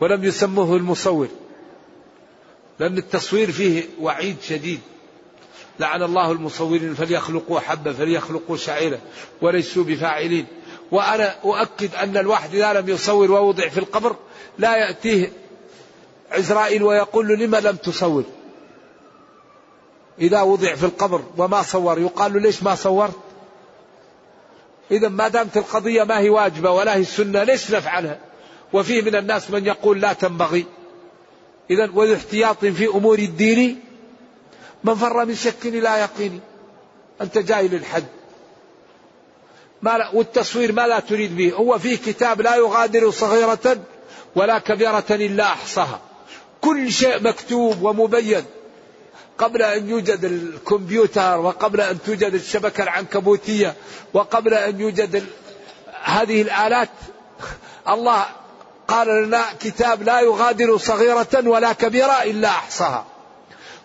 ولم 0.00 0.24
يسموه 0.24 0.76
المصور. 0.76 1.28
لأن 2.78 2.98
التصوير 2.98 3.52
فيه 3.52 3.84
وعيد 4.00 4.36
شديد. 4.42 4.80
لعن 5.80 6.02
الله 6.02 6.32
المصورين 6.32 6.94
فليخلقوا 6.94 7.60
حبة 7.60 7.92
فليخلقوا 7.92 8.56
شعيرة 8.56 8.98
وليسوا 9.42 9.84
بفاعلين. 9.84 10.46
وأنا 10.90 11.34
أؤكد 11.44 11.94
أن 11.94 12.16
الواحد 12.16 12.54
إذا 12.54 12.72
لم 12.72 12.88
يصور 12.88 13.30
ووضع 13.30 13.68
في 13.68 13.78
القبر 13.78 14.16
لا 14.58 14.76
يأتيه 14.76 15.32
عزرائيل 16.30 16.82
ويقول 16.82 17.28
له 17.28 17.34
لما 17.34 17.56
لم 17.56 17.76
تصور؟ 17.76 18.24
إذا 20.20 20.42
وضع 20.42 20.74
في 20.74 20.84
القبر 20.84 21.22
وما 21.36 21.62
صور 21.62 21.98
يقال 21.98 22.32
له 22.32 22.40
ليش 22.40 22.62
ما 22.62 22.74
صورت؟ 22.74 23.16
إذا 24.90 25.08
ما 25.08 25.28
دامت 25.28 25.56
القضية 25.56 26.04
ما 26.04 26.18
هي 26.18 26.30
واجبة 26.30 26.70
ولا 26.70 26.94
هي 26.94 27.00
السنة 27.00 27.42
ليش 27.42 27.70
نفعلها؟ 27.70 28.18
وفيه 28.72 29.02
من 29.02 29.16
الناس 29.16 29.50
من 29.50 29.66
يقول 29.66 30.00
لا 30.00 30.12
تنبغي. 30.12 30.66
إذا 31.70 31.90
والاحتياط 31.94 32.64
في 32.64 32.86
أمور 32.86 33.18
الدين 33.18 33.80
من 34.84 34.94
فر 34.94 35.24
من 35.24 35.34
شك 35.34 35.66
إلى 35.66 35.88
يقين. 35.88 36.40
أنت 37.20 37.38
جاي 37.38 37.68
للحج 37.68 38.04
ما 39.82 39.98
لا 39.98 40.10
والتصوير 40.14 40.72
ما 40.72 40.86
لا 40.86 41.00
تريد 41.00 41.36
به. 41.36 41.52
هو 41.52 41.78
فيه 41.78 41.96
كتاب 41.96 42.40
لا 42.40 42.56
يغادر 42.56 43.10
صغيرة 43.10 43.78
ولا 44.36 44.58
كبيرة 44.58 45.04
إلا 45.10 45.44
أحصاها. 45.44 46.00
كل 46.60 46.92
شيء 46.92 47.22
مكتوب 47.22 47.82
ومبين. 47.82 48.44
قبل 49.38 49.62
أن 49.62 49.88
يوجد 49.88 50.24
الكمبيوتر 50.24 51.40
وقبل 51.40 51.80
أن 51.80 51.98
توجد 52.06 52.34
الشبكة 52.34 52.82
العنكبوتية 52.82 53.74
وقبل 54.14 54.54
أن 54.54 54.80
يوجد 54.80 55.26
هذه 56.02 56.42
الآلات 56.42 56.88
الله 57.88 58.26
قال 58.88 59.08
لنا 59.08 59.44
كتاب 59.60 60.02
لا 60.02 60.20
يغادر 60.20 60.76
صغيرة 60.76 61.48
ولا 61.48 61.72
كبيرة 61.72 62.22
إلا 62.22 62.48
أحصاها. 62.48 63.04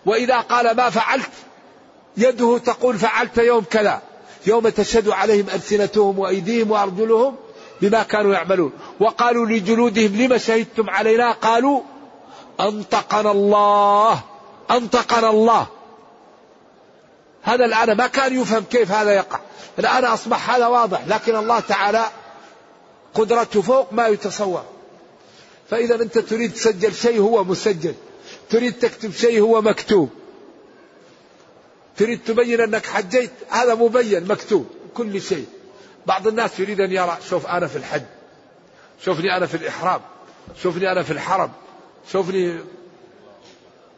وإذا 0.06 0.40
قال 0.40 0.78
ما 0.78 0.90
فعلت 0.90 1.30
يده 2.18 2.58
تقول 2.58 2.98
فعلت 2.98 3.38
يوم 3.38 3.64
كذا. 3.64 4.02
يوم 4.46 4.70
تشهد 4.70 5.10
عليهم 5.10 5.46
ألسنتهم 5.54 6.20
وأيديهم 6.20 6.72
وأرجلهم 6.72 7.36
بما 7.82 8.04
كانوا 8.04 8.34
يعملون. 8.34 8.72
وقالوا 9.00 9.46
لجلودهم 9.46 10.16
لما 10.16 10.38
شهدتم 10.38 10.90
علينا؟ 10.90 11.32
قالوا 11.32 11.82
أنطقنا 12.60 13.32
الله 13.32 14.20
أنطقنا 14.72 15.30
الله. 15.30 15.68
هذا 17.44 17.66
الآن 17.66 17.98
ما 17.98 18.08
كان 18.08 18.42
يفهم 18.42 18.64
كيف 18.64 18.92
هذا 18.92 19.12
يقع. 19.12 19.40
الآن 19.80 20.06
أصبح 20.06 20.50
هذا 20.50 20.68
واضح 20.68 21.02
لكن 21.08 21.36
الله 21.36 21.60
تعالى 21.60 22.06
قدرته 23.14 23.62
فوق 23.62 23.94
ما 23.94 24.08
يتصور. 24.08 24.64
فإذا 25.72 25.96
أنت 25.96 26.18
تريد 26.18 26.54
تسجل 26.54 26.94
شيء 26.94 27.20
هو 27.20 27.44
مسجل. 27.44 27.94
تريد 28.50 28.74
تكتب 28.74 29.12
شيء 29.12 29.42
هو 29.42 29.62
مكتوب. 29.62 30.10
تريد 31.98 32.20
تبين 32.24 32.62
أنك 32.62 32.86
حجيت 32.86 33.32
هذا 33.50 33.76
مبين 33.76 34.28
مكتوب 34.28 34.68
كل 34.94 35.22
شيء. 35.22 35.46
بعض 36.08 36.28
الناس 36.28 36.60
يريد 36.60 36.82
أن 36.82 36.92
يرى 36.92 37.18
شوف 37.30 37.48
أنا 37.48 37.68
في 37.68 37.76
الحج 37.76 38.04
شوفني 39.06 39.38
أنا 39.38 39.46
في 39.46 39.58
الإحرام 39.58 40.02
شوفني 40.64 40.92
أنا 40.92 41.04
في 41.04 41.12
الحرم 41.12 41.52
شوفني. 42.12 42.60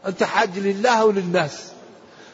أنت 0.05 0.23
حاج 0.23 0.59
لله 0.59 1.05
وللناس. 1.05 1.71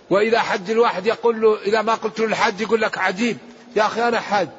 وإذا 0.10 0.40
حج 0.40 0.72
الواحد 0.72 1.06
يقول 1.06 1.42
له 1.42 1.62
إذا 1.62 1.82
ما 1.82 1.96
قلت 1.96 2.20
له 2.20 2.26
الحج 2.26 2.62
يقول 2.62 2.82
لك 2.82 2.98
عجيب. 2.98 3.38
يا 3.76 3.86
أخي 3.86 4.08
أنا 4.08 4.20
حاج. 4.20 4.50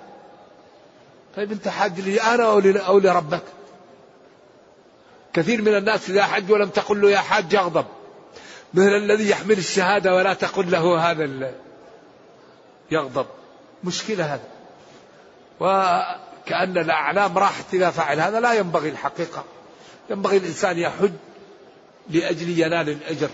طيب 1.36 1.52
أنت 1.52 1.68
حاج 1.68 2.00
لي 2.00 2.20
أنا 2.20 2.44
أو 2.86 2.98
لربك؟ 2.98 3.42
كثير 5.32 5.62
من 5.62 5.76
الناس 5.76 6.10
إذا 6.10 6.22
حج 6.22 6.52
ولم 6.52 6.68
تقل 6.68 7.00
له 7.00 7.10
يا 7.10 7.18
حاج 7.18 7.52
يغضب 7.52 7.84
مثل 8.74 8.96
الذي 8.96 9.30
يحمل 9.30 9.58
الشهادة 9.58 10.14
ولا 10.14 10.34
تقل 10.34 10.70
له 10.70 11.10
هذا 11.10 11.52
يغضب. 12.90 13.26
مشكلة 13.84 14.24
هذا. 14.24 14.48
وكأن 15.60 16.78
الأعلام 16.78 17.38
راحت 17.38 17.74
إذا 17.74 17.90
فعل 17.90 18.20
هذا. 18.20 18.40
لا 18.40 18.52
ينبغي 18.52 18.88
الحقيقة. 18.88 19.44
ينبغي 20.10 20.36
الإنسان 20.36 20.78
يحج 20.78 21.12
لأجل 22.10 22.58
ينال 22.58 22.88
الأجر. 22.88 23.30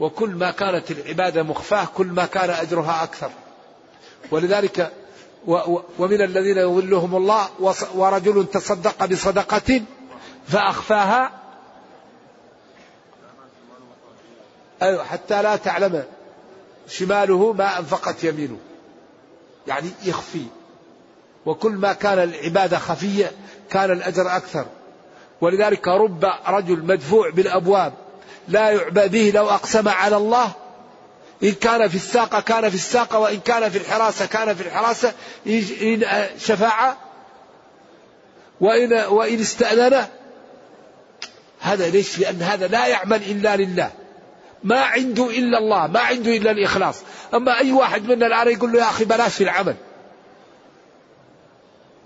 وكل 0.00 0.30
ما 0.30 0.50
كانت 0.50 0.90
العبادة 0.90 1.42
مخفاة 1.42 1.84
كل 1.94 2.06
ما 2.06 2.26
كان 2.26 2.50
أجرها 2.50 3.02
أكثر. 3.02 3.30
ولذلك 4.30 4.92
ومن 5.98 6.22
الذين 6.22 6.58
يظلهم 6.58 7.16
الله 7.16 7.48
ورجل 7.94 8.46
تصدق 8.46 9.04
بصدقة 9.04 9.82
فأخفاها. 10.48 11.30
أيوة 14.82 15.04
حتى 15.04 15.42
لا 15.42 15.56
تعلم 15.56 16.04
شماله 16.88 17.52
ما 17.52 17.78
أنفقت 17.78 18.24
يمينه. 18.24 18.58
يعني 19.66 19.90
يخفي. 20.04 20.46
وكل 21.46 21.72
ما 21.72 21.92
كان 21.92 22.18
العبادة 22.18 22.78
خفية 22.78 23.32
كان 23.70 23.90
الأجر 23.90 24.36
أكثر. 24.36 24.66
ولذلك 25.40 25.88
رب 25.88 26.24
رجل 26.46 26.84
مدفوع 26.84 27.30
بالأبواب 27.30 27.92
لا 28.48 28.70
يعبأ 28.70 29.06
به 29.06 29.32
لو 29.34 29.50
أقسم 29.50 29.88
على 29.88 30.16
الله. 30.16 30.52
إن 31.42 31.52
كان 31.52 31.88
في 31.88 31.94
الساقة 31.94 32.40
كان 32.40 32.68
في 32.68 32.74
الساقة 32.74 33.18
وإن 33.18 33.40
كان 33.40 33.68
في 33.70 33.78
الحراسة 33.78 34.26
كان 34.26 34.54
في 34.54 34.62
الحراسة. 34.62 35.12
إن 35.46 36.04
شفاعة. 36.38 36.96
وإن, 38.60 38.92
وإن 38.92 39.40
استأذن 39.40 40.06
هذا 41.64 41.90
ليش؟ 41.90 42.18
لأن 42.18 42.42
هذا 42.42 42.66
لا 42.66 42.86
يعمل 42.86 43.22
إلا 43.22 43.56
لله. 43.56 43.90
ما 44.64 44.80
عنده 44.80 45.30
إلا 45.30 45.58
الله 45.58 45.86
ما 45.86 46.00
عنده 46.00 46.36
إلا 46.36 46.50
الإخلاص. 46.50 46.96
أما 47.34 47.58
أي 47.58 47.72
واحد 47.72 48.02
منا 48.04 48.26
الآن 48.26 48.48
يقول 48.48 48.72
له 48.72 48.78
يا 48.78 48.90
أخي 48.90 49.04
بلاش 49.04 49.42
العمل. 49.42 49.74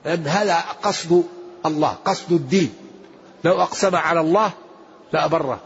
لأن 0.04 0.26
هذا 0.26 0.64
قصد 0.82 1.24
الله 1.66 1.96
قصد 2.04 2.32
الدين. 2.32 2.74
لو 3.44 3.62
أقسم 3.62 3.96
على 3.96 4.20
الله 4.20 4.50
لأبره 5.12 5.60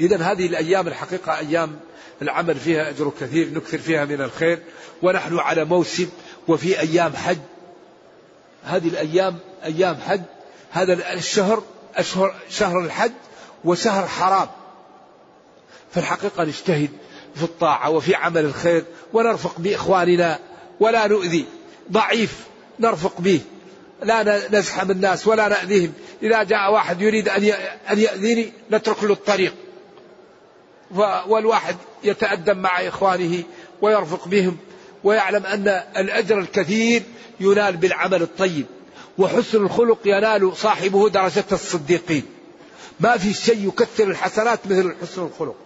إذا 0.00 0.16
هذه 0.16 0.46
الأيام 0.46 0.88
الحقيقة 0.88 1.38
أيام 1.38 1.80
العمل 2.22 2.54
فيها 2.54 2.88
أجر 2.88 3.12
كثير 3.20 3.54
نكثر 3.54 3.78
فيها 3.78 4.04
من 4.04 4.20
الخير. 4.20 4.62
ونحن 5.02 5.38
على 5.38 5.64
موسم 5.64 6.08
وفي 6.48 6.80
أيام 6.80 7.12
حج. 7.16 7.38
هذه 8.64 8.88
الأيام 8.88 9.38
أيام 9.64 9.96
حج. 10.06 10.20
هذا 10.70 11.12
الشهر 11.12 11.62
أشهر 11.96 12.34
شهر 12.50 12.80
الحج 12.80 13.12
وشهر 13.64 14.06
حرام. 14.06 14.48
فالحقيقة 15.94 16.44
نجتهد 16.44 16.90
في 17.34 17.42
الطاعة 17.42 17.90
وفي 17.90 18.14
عمل 18.14 18.44
الخير 18.44 18.84
ونرفق 19.12 19.54
بإخواننا 19.58 20.38
ولا 20.80 21.06
نؤذي. 21.06 21.44
ضعيف 21.92 22.46
نرفق 22.80 23.20
به. 23.20 23.40
لا 24.02 24.48
نزحم 24.48 24.90
الناس 24.90 25.26
ولا 25.26 25.48
نأذيهم. 25.48 25.92
إذا 26.22 26.42
جاء 26.42 26.72
واحد 26.72 27.02
يريد 27.02 27.28
أن 27.28 27.98
يأذيني 27.98 28.52
نترك 28.72 29.04
له 29.04 29.12
الطريق. 29.12 29.54
والواحد 31.26 31.76
يتأدب 32.04 32.56
مع 32.56 32.88
إخوانه 32.88 33.42
ويرفق 33.82 34.28
بهم 34.28 34.56
ويعلم 35.04 35.46
أن 35.46 35.68
الأجر 35.96 36.38
الكثير 36.38 37.02
ينال 37.40 37.76
بالعمل 37.76 38.22
الطيب. 38.22 38.66
وحسن 39.18 39.62
الخلق 39.62 39.98
ينال 40.04 40.56
صاحبه 40.56 41.08
درجة 41.08 41.44
الصديقين. 41.52 42.26
ما 43.00 43.16
في 43.16 43.34
شيء 43.34 43.68
يكثر 43.68 44.04
الحسنات 44.04 44.60
مثل 44.66 44.94
حسن 45.02 45.22
الخلق. 45.22 45.56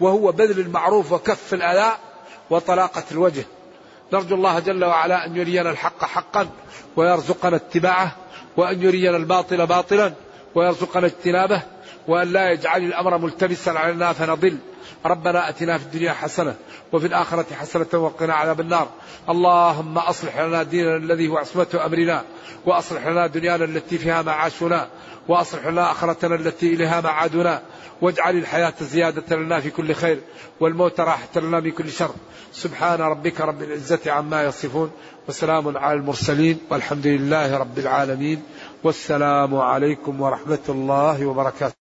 وهو 0.00 0.32
بذل 0.32 0.60
المعروف 0.60 1.12
وكف 1.12 1.54
الأذى 1.54 1.92
وطلاقة 2.50 3.04
الوجه. 3.12 3.44
نرجو 4.12 4.34
الله 4.34 4.58
جل 4.58 4.84
وعلا 4.84 5.26
أن 5.26 5.36
يرينا 5.36 5.70
الحق 5.70 6.04
حقا 6.04 6.48
ويرزقنا 6.96 7.56
اتباعه 7.56 8.16
وأن 8.56 8.82
يرينا 8.82 9.16
الباطل 9.16 9.66
باطلا 9.66 10.12
ويرزقنا 10.54 11.06
اجتنابه 11.06 11.62
وأن 12.08 12.32
لا 12.32 12.52
يجعل 12.52 12.82
الأمر 12.82 13.18
ملتبسا 13.18 13.70
علينا 13.70 14.12
فنضل. 14.12 14.58
ربنا 15.06 15.48
أتنا 15.48 15.78
في 15.78 15.84
الدنيا 15.84 16.12
حسنة 16.12 16.54
وفي 16.92 17.06
الآخرة 17.06 17.46
حسنة 17.54 17.86
وقنا 17.92 18.34
عذاب 18.34 18.60
النار. 18.60 18.88
اللهم 19.28 19.98
أصلح 19.98 20.40
لنا 20.40 20.62
ديننا 20.62 20.96
الذي 20.96 21.28
هو 21.28 21.38
عصمة 21.38 21.80
أمرنا 21.86 22.24
وأصلح 22.66 23.06
لنا 23.06 23.26
دنيانا 23.26 23.64
التي 23.64 23.98
فيها 23.98 24.22
معاشنا 24.22 24.88
وأصلح 25.28 25.66
لنا 25.66 25.90
آخرتنا 25.90 26.34
التي 26.34 26.74
إليها 26.74 27.00
معادنا. 27.00 27.62
واجعل 28.00 28.36
الحياة 28.36 28.74
زيادة 28.80 29.36
لنا 29.36 29.60
في 29.60 29.70
كل 29.70 29.94
خير 29.94 30.20
والموت 30.60 31.00
راحة 31.00 31.28
لنا 31.36 31.60
من 31.60 31.70
كل 31.70 31.90
شر. 31.90 32.14
سبحان 32.52 33.00
ربك 33.00 33.40
رب 33.40 33.62
العزة 33.62 34.00
عما 34.06 34.44
يصفون 34.44 34.90
وسلام 35.28 35.78
على 35.78 35.98
المرسلين 35.98 36.58
والحمد 36.70 37.06
لله 37.06 37.56
رب 37.58 37.78
العالمين 37.78 38.42
والسلام 38.84 39.56
عليكم 39.56 40.20
ورحمة 40.20 40.66
الله 40.68 41.26
وبركاته. 41.26 41.81